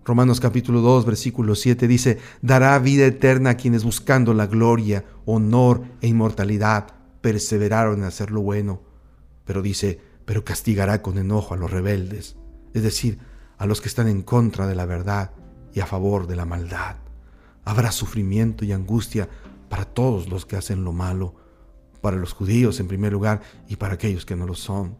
Romanos 0.05 0.39
capítulo 0.39 0.81
2, 0.81 1.03
versículo 1.03 1.55
7 1.55 1.87
dice, 1.87 2.19
dará 2.43 2.77
vida 2.77 3.07
eterna 3.07 3.49
a 3.49 3.57
quienes 3.57 3.83
buscando 3.83 4.35
la 4.35 4.45
gloria, 4.45 5.03
honor 5.25 5.83
e 5.99 6.07
inmortalidad 6.07 6.93
perseveraron 7.21 7.97
en 7.97 8.03
hacer 8.03 8.29
lo 8.29 8.41
bueno. 8.41 8.83
Pero 9.45 9.63
dice, 9.63 9.99
pero 10.25 10.45
castigará 10.45 11.01
con 11.01 11.17
enojo 11.17 11.55
a 11.55 11.57
los 11.57 11.71
rebeldes, 11.71 12.37
es 12.75 12.83
decir, 12.83 13.17
a 13.57 13.65
los 13.65 13.81
que 13.81 13.87
están 13.87 14.07
en 14.07 14.21
contra 14.21 14.67
de 14.67 14.75
la 14.75 14.85
verdad 14.85 15.31
y 15.73 15.79
a 15.79 15.87
favor 15.87 16.27
de 16.27 16.35
la 16.35 16.45
maldad. 16.45 16.97
Habrá 17.63 17.91
sufrimiento 17.91 18.63
y 18.63 18.73
angustia 18.73 19.27
para 19.69 19.85
todos 19.85 20.29
los 20.29 20.45
que 20.45 20.55
hacen 20.55 20.83
lo 20.83 20.93
malo 20.93 21.33
para 22.01 22.17
los 22.17 22.33
judíos 22.33 22.79
en 22.79 22.87
primer 22.87 23.11
lugar 23.11 23.41
y 23.67 23.77
para 23.77 23.95
aquellos 23.95 24.23
que 24.23 24.35
no 24.35 24.45
lo 24.45 24.53
son. 24.53 24.99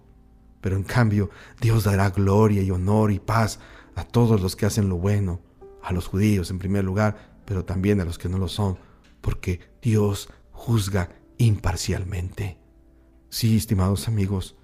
Pero 0.62 0.76
en 0.76 0.84
cambio, 0.84 1.30
Dios 1.62 1.84
dará 1.84 2.10
gloria 2.10 2.64
y 2.64 2.72
honor 2.72 3.12
y 3.12 3.20
paz 3.20 3.60
a 3.96 4.04
todos 4.04 4.42
los 4.42 4.56
que 4.56 4.66
hacen 4.66 4.90
lo 4.90 4.98
bueno, 4.98 5.40
a 5.82 5.94
los 5.94 6.08
judíos 6.08 6.52
en 6.52 6.60
primer 6.60 6.84
lugar, 6.84 7.40
pero 7.46 7.66
también 7.66 8.02
a 8.02 8.06
los 8.06 8.18
que 8.18 8.30
no 8.30 8.38
lo 8.38 8.48
son, 8.48 8.78
porque 9.22 9.60
Dios 9.82 10.30
juzga 10.52 11.10
imparcialmente. 11.38 12.58
Sí, 13.30 13.58
estimados 13.58 14.08
amigos, 14.08 14.56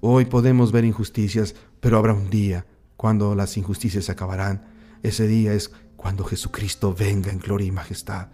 hoy 0.00 0.24
podemos 0.24 0.72
ver 0.72 0.84
injusticias, 0.84 1.54
pero 1.80 1.98
habrá 1.98 2.12
un 2.12 2.30
día 2.30 2.66
cuando 2.96 3.34
las 3.34 3.56
injusticias 3.56 4.10
acabarán. 4.10 4.66
Ese 5.02 5.26
día 5.26 5.52
es 5.54 5.70
cuando 5.96 6.24
Jesucristo 6.24 6.94
venga 6.94 7.30
en 7.30 7.38
gloria 7.38 7.68
y 7.68 7.72
majestad. 7.72 8.28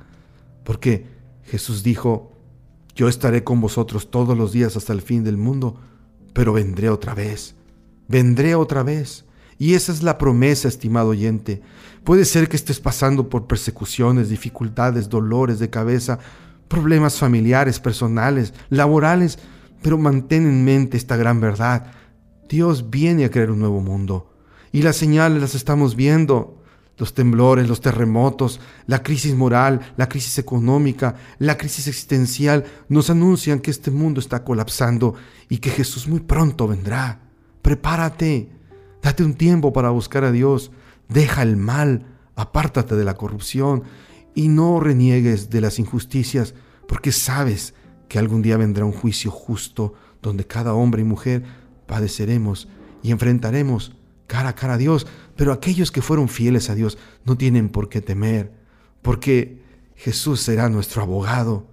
Porque 0.64 1.06
Jesús 1.44 1.82
dijo, 1.82 2.32
yo 2.94 3.08
estaré 3.08 3.44
con 3.44 3.60
vosotros 3.60 4.10
todos 4.10 4.36
los 4.36 4.52
días 4.52 4.76
hasta 4.76 4.92
el 4.92 5.02
fin 5.02 5.24
del 5.24 5.36
mundo, 5.36 5.78
pero 6.32 6.52
vendré 6.52 6.88
otra 6.90 7.14
vez. 7.14 7.54
Vendré 8.08 8.54
otra 8.54 8.82
vez. 8.82 9.24
Y 9.64 9.72
esa 9.72 9.92
es 9.92 10.02
la 10.02 10.18
promesa, 10.18 10.68
estimado 10.68 11.08
oyente. 11.08 11.62
Puede 12.04 12.26
ser 12.26 12.50
que 12.50 12.56
estés 12.56 12.80
pasando 12.80 13.30
por 13.30 13.46
persecuciones, 13.46 14.28
dificultades, 14.28 15.08
dolores 15.08 15.58
de 15.58 15.70
cabeza, 15.70 16.18
problemas 16.68 17.18
familiares, 17.18 17.80
personales, 17.80 18.52
laborales, 18.68 19.38
pero 19.80 19.96
mantén 19.96 20.46
en 20.46 20.66
mente 20.66 20.98
esta 20.98 21.16
gran 21.16 21.40
verdad. 21.40 21.86
Dios 22.46 22.90
viene 22.90 23.24
a 23.24 23.30
crear 23.30 23.50
un 23.50 23.60
nuevo 23.60 23.80
mundo. 23.80 24.34
Y 24.70 24.82
las 24.82 24.96
señales 24.96 25.40
las 25.40 25.54
estamos 25.54 25.96
viendo 25.96 26.62
los 26.98 27.14
temblores, 27.14 27.66
los 27.66 27.80
terremotos, 27.80 28.60
la 28.86 29.02
crisis 29.02 29.34
moral, 29.34 29.80
la 29.96 30.10
crisis 30.10 30.36
económica, 30.36 31.14
la 31.38 31.56
crisis 31.56 31.88
existencial, 31.88 32.66
nos 32.90 33.08
anuncian 33.08 33.60
que 33.60 33.70
este 33.70 33.90
mundo 33.90 34.20
está 34.20 34.44
colapsando 34.44 35.14
y 35.48 35.56
que 35.56 35.70
Jesús 35.70 36.06
muy 36.06 36.20
pronto 36.20 36.68
vendrá. 36.68 37.22
Prepárate, 37.62 38.50
date 39.04 39.22
un 39.22 39.34
tiempo 39.34 39.74
para 39.74 39.90
buscar 39.90 40.24
a 40.24 40.32
Dios, 40.32 40.72
deja 41.10 41.42
el 41.42 41.58
mal, 41.58 42.06
apártate 42.36 42.96
de 42.96 43.04
la 43.04 43.14
corrupción 43.14 43.82
y 44.34 44.48
no 44.48 44.80
reniegues 44.80 45.50
de 45.50 45.60
las 45.60 45.78
injusticias, 45.78 46.54
porque 46.88 47.12
sabes 47.12 47.74
que 48.08 48.18
algún 48.18 48.40
día 48.40 48.56
vendrá 48.56 48.86
un 48.86 48.92
juicio 48.92 49.30
justo 49.30 49.92
donde 50.22 50.46
cada 50.46 50.72
hombre 50.72 51.02
y 51.02 51.04
mujer 51.04 51.44
padeceremos 51.86 52.66
y 53.02 53.10
enfrentaremos 53.10 53.94
cara 54.26 54.48
a 54.48 54.54
cara 54.54 54.74
a 54.74 54.78
Dios. 54.78 55.06
Pero 55.36 55.52
aquellos 55.52 55.92
que 55.92 56.00
fueron 56.00 56.30
fieles 56.30 56.70
a 56.70 56.74
Dios 56.74 56.96
no 57.26 57.36
tienen 57.36 57.68
por 57.68 57.90
qué 57.90 58.00
temer, 58.00 58.52
porque 59.02 59.60
Jesús 59.96 60.40
será 60.40 60.70
nuestro 60.70 61.02
abogado. 61.02 61.66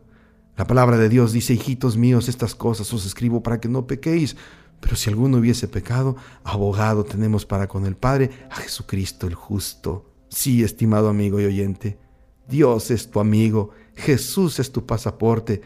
La 0.57 0.67
palabra 0.67 0.97
de 0.97 1.07
Dios 1.07 1.31
dice, 1.31 1.53
hijitos 1.53 1.95
míos, 1.95 2.27
estas 2.27 2.55
cosas 2.55 2.91
os 2.93 3.05
escribo 3.05 3.41
para 3.41 3.61
que 3.61 3.69
no 3.69 3.87
pequéis. 3.87 4.35
Pero 4.81 4.95
si 4.95 5.09
alguno 5.09 5.37
hubiese 5.37 5.67
pecado, 5.67 6.17
abogado 6.43 7.05
tenemos 7.05 7.45
para 7.45 7.67
con 7.67 7.85
el 7.85 7.95
Padre 7.95 8.31
a 8.49 8.55
Jesucristo 8.55 9.27
el 9.27 9.35
justo. 9.35 10.11
Sí, 10.27 10.63
estimado 10.63 11.07
amigo 11.07 11.39
y 11.39 11.45
oyente, 11.45 11.97
Dios 12.47 12.91
es 12.91 13.09
tu 13.09 13.19
amigo, 13.19 13.69
Jesús 13.95 14.59
es 14.59 14.71
tu 14.71 14.85
pasaporte. 14.85 15.61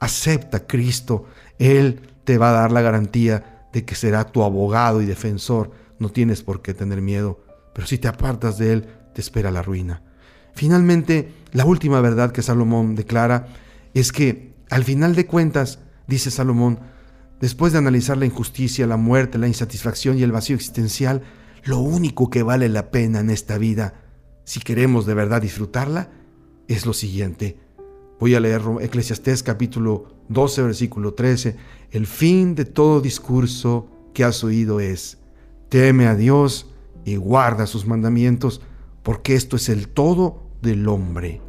Acepta 0.00 0.58
a 0.58 0.66
Cristo, 0.66 1.26
Él 1.58 2.00
te 2.24 2.38
va 2.38 2.50
a 2.50 2.60
dar 2.60 2.72
la 2.72 2.80
garantía 2.80 3.68
de 3.72 3.84
que 3.84 3.94
será 3.94 4.24
tu 4.24 4.42
abogado 4.42 5.02
y 5.02 5.06
defensor 5.06 5.70
no 5.98 6.10
tienes 6.10 6.42
por 6.42 6.62
qué 6.62 6.74
tener 6.74 7.00
miedo, 7.00 7.40
pero 7.72 7.86
si 7.86 7.98
te 7.98 8.08
apartas 8.08 8.58
de 8.58 8.72
Él, 8.72 8.88
te 9.14 9.20
espera 9.20 9.50
la 9.50 9.62
ruina. 9.62 10.02
Finalmente, 10.54 11.32
la 11.52 11.64
última 11.64 12.00
verdad 12.00 12.32
que 12.32 12.42
Salomón 12.42 12.94
declara 12.94 13.48
es 13.94 14.12
que 14.12 14.54
al 14.70 14.84
final 14.84 15.14
de 15.14 15.26
cuentas, 15.26 15.78
dice 16.06 16.30
Salomón, 16.30 16.80
después 17.40 17.72
de 17.72 17.78
analizar 17.78 18.16
la 18.16 18.26
injusticia, 18.26 18.86
la 18.86 18.96
muerte, 18.96 19.38
la 19.38 19.48
insatisfacción 19.48 20.18
y 20.18 20.22
el 20.22 20.32
vacío 20.32 20.56
existencial, 20.56 21.22
lo 21.64 21.78
único 21.78 22.30
que 22.30 22.42
vale 22.42 22.68
la 22.68 22.90
pena 22.90 23.20
en 23.20 23.30
esta 23.30 23.58
vida, 23.58 23.94
si 24.44 24.60
queremos 24.60 25.06
de 25.06 25.14
verdad 25.14 25.42
disfrutarla, 25.42 26.10
es 26.68 26.86
lo 26.86 26.92
siguiente. 26.92 27.58
Voy 28.20 28.34
a 28.34 28.40
leer 28.40 28.62
Eclesiastés 28.80 29.42
capítulo 29.42 30.06
12, 30.28 30.62
versículo 30.62 31.14
13. 31.14 31.56
El 31.90 32.06
fin 32.06 32.54
de 32.54 32.64
todo 32.64 33.00
discurso 33.00 33.88
que 34.12 34.24
has 34.24 34.44
oído 34.44 34.80
es, 34.80 35.18
teme 35.68 36.06
a 36.06 36.14
Dios 36.14 36.70
y 37.04 37.16
guarda 37.16 37.66
sus 37.66 37.86
mandamientos, 37.86 38.60
porque 39.02 39.34
esto 39.34 39.56
es 39.56 39.68
el 39.68 39.88
todo 39.88 40.42
del 40.62 40.88
hombre. 40.88 41.40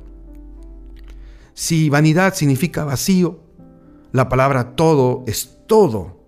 Si 1.53 1.89
vanidad 1.89 2.33
significa 2.33 2.83
vacío, 2.83 3.39
la 4.11 4.27
palabra 4.27 4.75
todo 4.75 5.23
es 5.27 5.54
todo. 5.67 6.19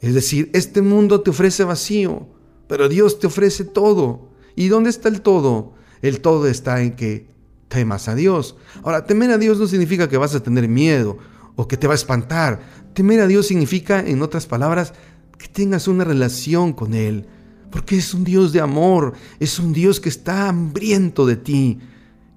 Es 0.00 0.14
decir, 0.14 0.50
este 0.52 0.82
mundo 0.82 1.20
te 1.20 1.30
ofrece 1.30 1.64
vacío, 1.64 2.26
pero 2.66 2.88
Dios 2.88 3.18
te 3.18 3.26
ofrece 3.26 3.64
todo. 3.64 4.30
¿Y 4.56 4.68
dónde 4.68 4.90
está 4.90 5.08
el 5.08 5.22
todo? 5.22 5.74
El 6.02 6.20
todo 6.20 6.46
está 6.48 6.82
en 6.82 6.96
que 6.96 7.28
temas 7.68 8.08
a 8.08 8.14
Dios. 8.14 8.56
Ahora, 8.82 9.06
temer 9.06 9.30
a 9.30 9.38
Dios 9.38 9.58
no 9.58 9.66
significa 9.66 10.08
que 10.08 10.18
vas 10.18 10.34
a 10.34 10.42
tener 10.42 10.68
miedo 10.68 11.18
o 11.56 11.66
que 11.68 11.76
te 11.76 11.86
va 11.86 11.94
a 11.94 11.96
espantar. 11.96 12.60
Temer 12.94 13.20
a 13.20 13.26
Dios 13.26 13.46
significa, 13.46 14.00
en 14.00 14.22
otras 14.22 14.46
palabras, 14.46 14.92
que 15.38 15.48
tengas 15.48 15.88
una 15.88 16.04
relación 16.04 16.72
con 16.72 16.94
Él. 16.94 17.26
Porque 17.70 17.96
es 17.96 18.12
un 18.12 18.24
Dios 18.24 18.52
de 18.52 18.60
amor, 18.60 19.14
es 19.40 19.58
un 19.58 19.72
Dios 19.72 20.00
que 20.00 20.10
está 20.10 20.48
hambriento 20.48 21.24
de 21.24 21.36
ti 21.36 21.78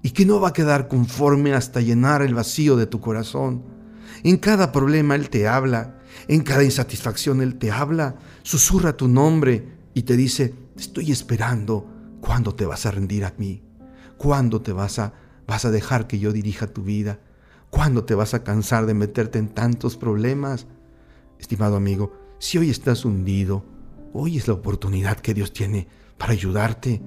y 0.02 0.10
que 0.10 0.24
no 0.24 0.40
va 0.40 0.48
a 0.48 0.52
quedar 0.52 0.88
conforme 0.88 1.52
hasta 1.52 1.80
llenar 1.80 2.22
el 2.22 2.34
vacío 2.34 2.76
de 2.76 2.86
tu 2.86 3.00
corazón. 3.00 3.62
En 4.22 4.38
cada 4.38 4.72
problema 4.72 5.14
Él 5.14 5.28
te 5.28 5.46
habla, 5.46 5.95
en 6.28 6.42
cada 6.42 6.64
insatisfacción 6.64 7.40
Él 7.40 7.56
te 7.56 7.70
habla, 7.70 8.16
susurra 8.42 8.96
tu 8.96 9.08
nombre 9.08 9.68
y 9.94 10.02
te 10.02 10.16
dice, 10.16 10.54
estoy 10.76 11.12
esperando, 11.12 11.86
¿cuándo 12.20 12.54
te 12.54 12.66
vas 12.66 12.86
a 12.86 12.90
rendir 12.90 13.24
a 13.24 13.34
mí? 13.38 13.62
¿Cuándo 14.16 14.62
te 14.62 14.72
vas 14.72 14.98
a, 14.98 15.14
vas 15.46 15.64
a 15.64 15.70
dejar 15.70 16.06
que 16.06 16.18
yo 16.18 16.32
dirija 16.32 16.66
tu 16.66 16.82
vida? 16.82 17.20
¿Cuándo 17.70 18.04
te 18.04 18.14
vas 18.14 18.34
a 18.34 18.42
cansar 18.42 18.86
de 18.86 18.94
meterte 18.94 19.38
en 19.38 19.48
tantos 19.48 19.96
problemas? 19.96 20.66
Estimado 21.38 21.76
amigo, 21.76 22.12
si 22.38 22.58
hoy 22.58 22.70
estás 22.70 23.04
hundido, 23.04 23.64
hoy 24.12 24.38
es 24.38 24.48
la 24.48 24.54
oportunidad 24.54 25.18
que 25.18 25.34
Dios 25.34 25.52
tiene 25.52 25.86
para 26.18 26.32
ayudarte. 26.32 27.02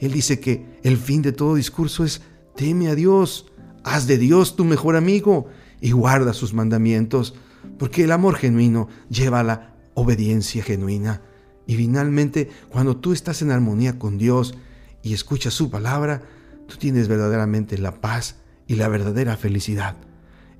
Él 0.00 0.12
dice 0.12 0.40
que 0.40 0.78
el 0.82 0.96
fin 0.96 1.22
de 1.22 1.32
todo 1.32 1.54
discurso 1.54 2.04
es 2.04 2.22
teme 2.56 2.88
a 2.88 2.94
Dios, 2.94 3.46
haz 3.84 4.06
de 4.06 4.18
Dios 4.18 4.56
tu 4.56 4.64
mejor 4.64 4.96
amigo 4.96 5.46
y 5.80 5.92
guarda 5.92 6.32
sus 6.32 6.54
mandamientos, 6.54 7.34
porque 7.78 8.04
el 8.04 8.12
amor 8.12 8.36
genuino 8.36 8.88
lleva 9.08 9.40
a 9.40 9.44
la 9.44 9.74
obediencia 9.94 10.62
genuina. 10.62 11.22
Y 11.66 11.76
finalmente, 11.76 12.50
cuando 12.68 12.96
tú 12.96 13.12
estás 13.12 13.42
en 13.42 13.50
armonía 13.50 13.98
con 13.98 14.18
Dios 14.18 14.54
y 15.02 15.14
escuchas 15.14 15.54
su 15.54 15.70
palabra, 15.70 16.22
tú 16.66 16.76
tienes 16.76 17.08
verdaderamente 17.08 17.78
la 17.78 18.00
paz 18.00 18.36
y 18.66 18.74
la 18.74 18.88
verdadera 18.88 19.36
felicidad. 19.36 19.96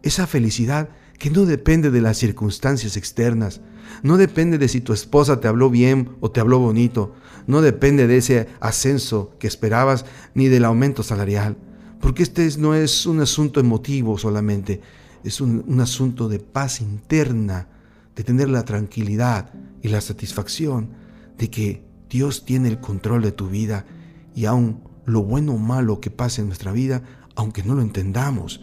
Esa 0.02 0.26
felicidad 0.26 0.88
que 1.18 1.30
no 1.30 1.46
depende 1.46 1.90
de 1.90 2.00
las 2.00 2.18
circunstancias 2.18 2.96
externas, 2.96 3.60
no 4.02 4.16
depende 4.16 4.58
de 4.58 4.68
si 4.68 4.80
tu 4.80 4.92
esposa 4.92 5.40
te 5.40 5.48
habló 5.48 5.70
bien 5.70 6.16
o 6.20 6.30
te 6.30 6.40
habló 6.40 6.58
bonito, 6.58 7.14
no 7.46 7.62
depende 7.62 8.06
de 8.06 8.16
ese 8.18 8.48
ascenso 8.60 9.34
que 9.38 9.46
esperabas 9.46 10.04
ni 10.34 10.48
del 10.48 10.64
aumento 10.64 11.02
salarial, 11.02 11.56
porque 12.00 12.22
este 12.22 12.48
no 12.58 12.74
es 12.74 13.06
un 13.06 13.20
asunto 13.20 13.60
emotivo 13.60 14.18
solamente, 14.18 14.80
es 15.24 15.40
un, 15.40 15.64
un 15.66 15.80
asunto 15.80 16.28
de 16.28 16.38
paz 16.38 16.80
interna, 16.80 17.68
de 18.14 18.22
tener 18.22 18.48
la 18.48 18.64
tranquilidad 18.64 19.52
y 19.82 19.88
la 19.88 20.00
satisfacción 20.00 20.90
de 21.38 21.50
que 21.50 21.84
Dios 22.08 22.44
tiene 22.44 22.68
el 22.68 22.80
control 22.80 23.22
de 23.22 23.32
tu 23.32 23.48
vida 23.48 23.86
y 24.34 24.44
aun 24.44 24.82
lo 25.04 25.22
bueno 25.22 25.54
o 25.54 25.58
malo 25.58 26.00
que 26.00 26.10
pase 26.10 26.40
en 26.40 26.48
nuestra 26.48 26.72
vida, 26.72 27.02
aunque 27.34 27.62
no 27.62 27.74
lo 27.74 27.82
entendamos, 27.82 28.60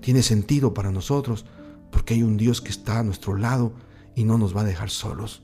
tiene 0.00 0.22
sentido 0.22 0.74
para 0.74 0.90
nosotros 0.90 1.44
porque 1.90 2.14
hay 2.14 2.22
un 2.22 2.36
Dios 2.36 2.60
que 2.60 2.70
está 2.70 2.98
a 2.98 3.04
nuestro 3.04 3.36
lado 3.36 3.72
y 4.14 4.24
no 4.24 4.38
nos 4.38 4.56
va 4.56 4.62
a 4.62 4.64
dejar 4.64 4.90
solos. 4.90 5.42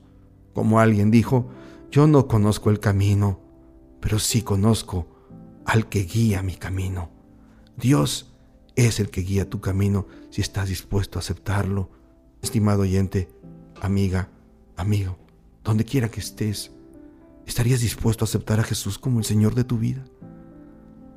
Como 0.53 0.79
alguien 0.79 1.11
dijo, 1.11 1.49
yo 1.91 2.07
no 2.07 2.27
conozco 2.27 2.69
el 2.69 2.79
camino, 2.79 3.39
pero 3.99 4.19
sí 4.19 4.41
conozco 4.41 5.07
al 5.65 5.87
que 5.87 6.03
guía 6.03 6.41
mi 6.41 6.55
camino. 6.55 7.09
Dios 7.77 8.30
es 8.75 8.99
el 8.99 9.09
que 9.09 9.21
guía 9.21 9.49
tu 9.49 9.61
camino 9.61 10.07
si 10.29 10.41
estás 10.41 10.69
dispuesto 10.69 11.19
a 11.19 11.21
aceptarlo. 11.21 11.89
Estimado 12.41 12.81
oyente, 12.81 13.29
amiga, 13.81 14.29
amigo, 14.75 15.17
donde 15.63 15.85
quiera 15.85 16.09
que 16.09 16.19
estés, 16.19 16.71
¿estarías 17.45 17.81
dispuesto 17.81 18.23
a 18.23 18.27
aceptar 18.27 18.59
a 18.59 18.63
Jesús 18.63 18.97
como 18.97 19.19
el 19.19 19.25
Señor 19.25 19.55
de 19.55 19.63
tu 19.63 19.77
vida? 19.77 20.03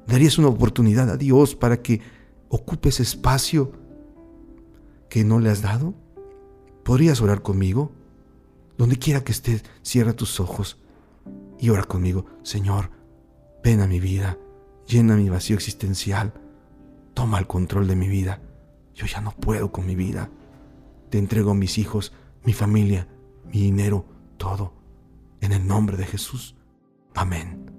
¿Darías 0.07 0.39
una 0.39 0.49
oportunidad 0.49 1.09
a 1.09 1.17
Dios 1.17 1.55
para 1.55 1.81
que 1.81 2.01
ocupe 2.49 2.91
ese 2.91 3.03
espacio 3.03 3.73
que 5.09 5.25
no 5.25 5.41
le 5.41 5.51
has 5.51 5.63
dado? 5.63 5.95
¿Podrías 6.83 7.21
orar 7.23 7.41
conmigo? 7.41 7.93
Donde 8.77 8.97
quiera 8.97 9.25
que 9.25 9.33
estés, 9.33 9.65
cierra 9.83 10.13
tus 10.13 10.41
ojos 10.41 10.79
y 11.59 11.71
ora 11.71 11.85
conmigo. 11.85 12.27
Señor, 12.43 12.91
ven 13.63 13.81
a 13.81 13.87
mi 13.87 14.01
vida, 14.01 14.39
llena 14.87 15.17
mi 15.17 15.31
vacío 15.31 15.57
existencial, 15.57 16.35
toma 17.15 17.39
el 17.39 17.47
control 17.47 17.89
de 17.89 17.97
mi 17.97 18.09
vida. 18.09 18.41
Yo 18.95 19.07
ya 19.07 19.21
no 19.21 19.31
puedo 19.33 19.73
con 19.73 19.87
mi 19.87 19.95
vida. 19.95 20.31
Te 21.11 21.19
entrego 21.19 21.55
mis 21.55 21.79
hijos, 21.79 22.13
mi 22.45 22.53
familia, 22.53 23.09
mi 23.47 23.61
dinero, 23.61 24.05
todo. 24.37 24.75
En 25.41 25.53
el 25.53 25.67
nombre 25.67 25.97
de 25.97 26.05
Jesús. 26.05 26.57
Amén. 27.15 27.71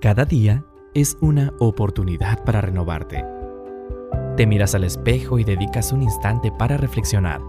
Cada 0.00 0.24
día 0.24 0.64
es 0.94 1.16
una 1.20 1.52
oportunidad 1.58 2.44
para 2.44 2.60
renovarte. 2.60 3.24
Te 4.36 4.46
miras 4.46 4.74
al 4.76 4.84
espejo 4.84 5.40
y 5.40 5.44
dedicas 5.44 5.92
un 5.92 6.02
instante 6.02 6.52
para 6.52 6.76
reflexionar. 6.76 7.40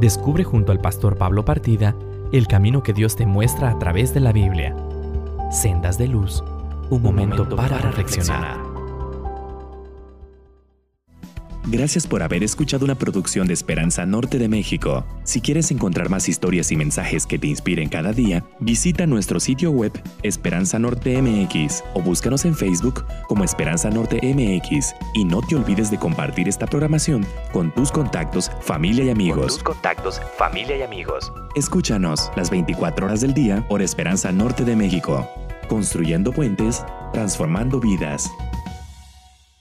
Descubre 0.00 0.44
junto 0.44 0.70
al 0.70 0.80
pastor 0.80 1.18
Pablo 1.18 1.44
Partida 1.44 1.96
el 2.32 2.46
camino 2.46 2.82
que 2.82 2.92
Dios 2.92 3.16
te 3.16 3.26
muestra 3.26 3.70
a 3.70 3.78
través 3.78 4.14
de 4.14 4.20
la 4.20 4.32
Biblia. 4.32 4.76
Sendas 5.50 5.96
de 5.96 6.06
luz, 6.08 6.44
un 6.90 7.00
momento, 7.00 7.48
para, 7.56 7.78
reflexionar. 7.78 8.67
Gracias 11.70 12.06
por 12.06 12.22
haber 12.22 12.42
escuchado 12.42 12.86
una 12.86 12.94
producción 12.94 13.46
de 13.46 13.52
Esperanza 13.52 14.06
Norte 14.06 14.38
de 14.38 14.48
México. 14.48 15.04
Si 15.24 15.42
quieres 15.42 15.70
encontrar 15.70 16.08
más 16.08 16.26
historias 16.26 16.72
y 16.72 16.76
mensajes 16.76 17.26
que 17.26 17.38
te 17.38 17.46
inspiren 17.46 17.90
cada 17.90 18.14
día, 18.14 18.42
visita 18.58 19.06
nuestro 19.06 19.38
sitio 19.38 19.70
web 19.70 19.92
Esperanza 20.22 20.78
Norte 20.78 21.20
MX 21.20 21.84
o 21.92 22.00
búscanos 22.00 22.46
en 22.46 22.54
Facebook 22.54 23.04
como 23.26 23.44
Esperanza 23.44 23.90
Norte 23.90 24.18
MX 24.22 24.94
y 25.12 25.26
no 25.26 25.42
te 25.42 25.56
olvides 25.56 25.90
de 25.90 25.98
compartir 25.98 26.48
esta 26.48 26.66
programación 26.66 27.26
con 27.52 27.70
tus 27.74 27.92
contactos, 27.92 28.50
familia 28.62 29.04
y 29.04 29.10
amigos. 29.10 29.48
tus 29.48 29.62
contactos, 29.62 30.22
familia 30.38 30.78
y 30.78 30.80
amigos. 30.80 31.30
Escúchanos 31.54 32.30
las 32.34 32.48
24 32.48 33.04
horas 33.04 33.20
del 33.20 33.34
día 33.34 33.62
por 33.68 33.82
Esperanza 33.82 34.32
Norte 34.32 34.64
de 34.64 34.74
México, 34.74 35.28
construyendo 35.68 36.32
puentes, 36.32 36.82
transformando 37.12 37.78
vidas. 37.78 38.30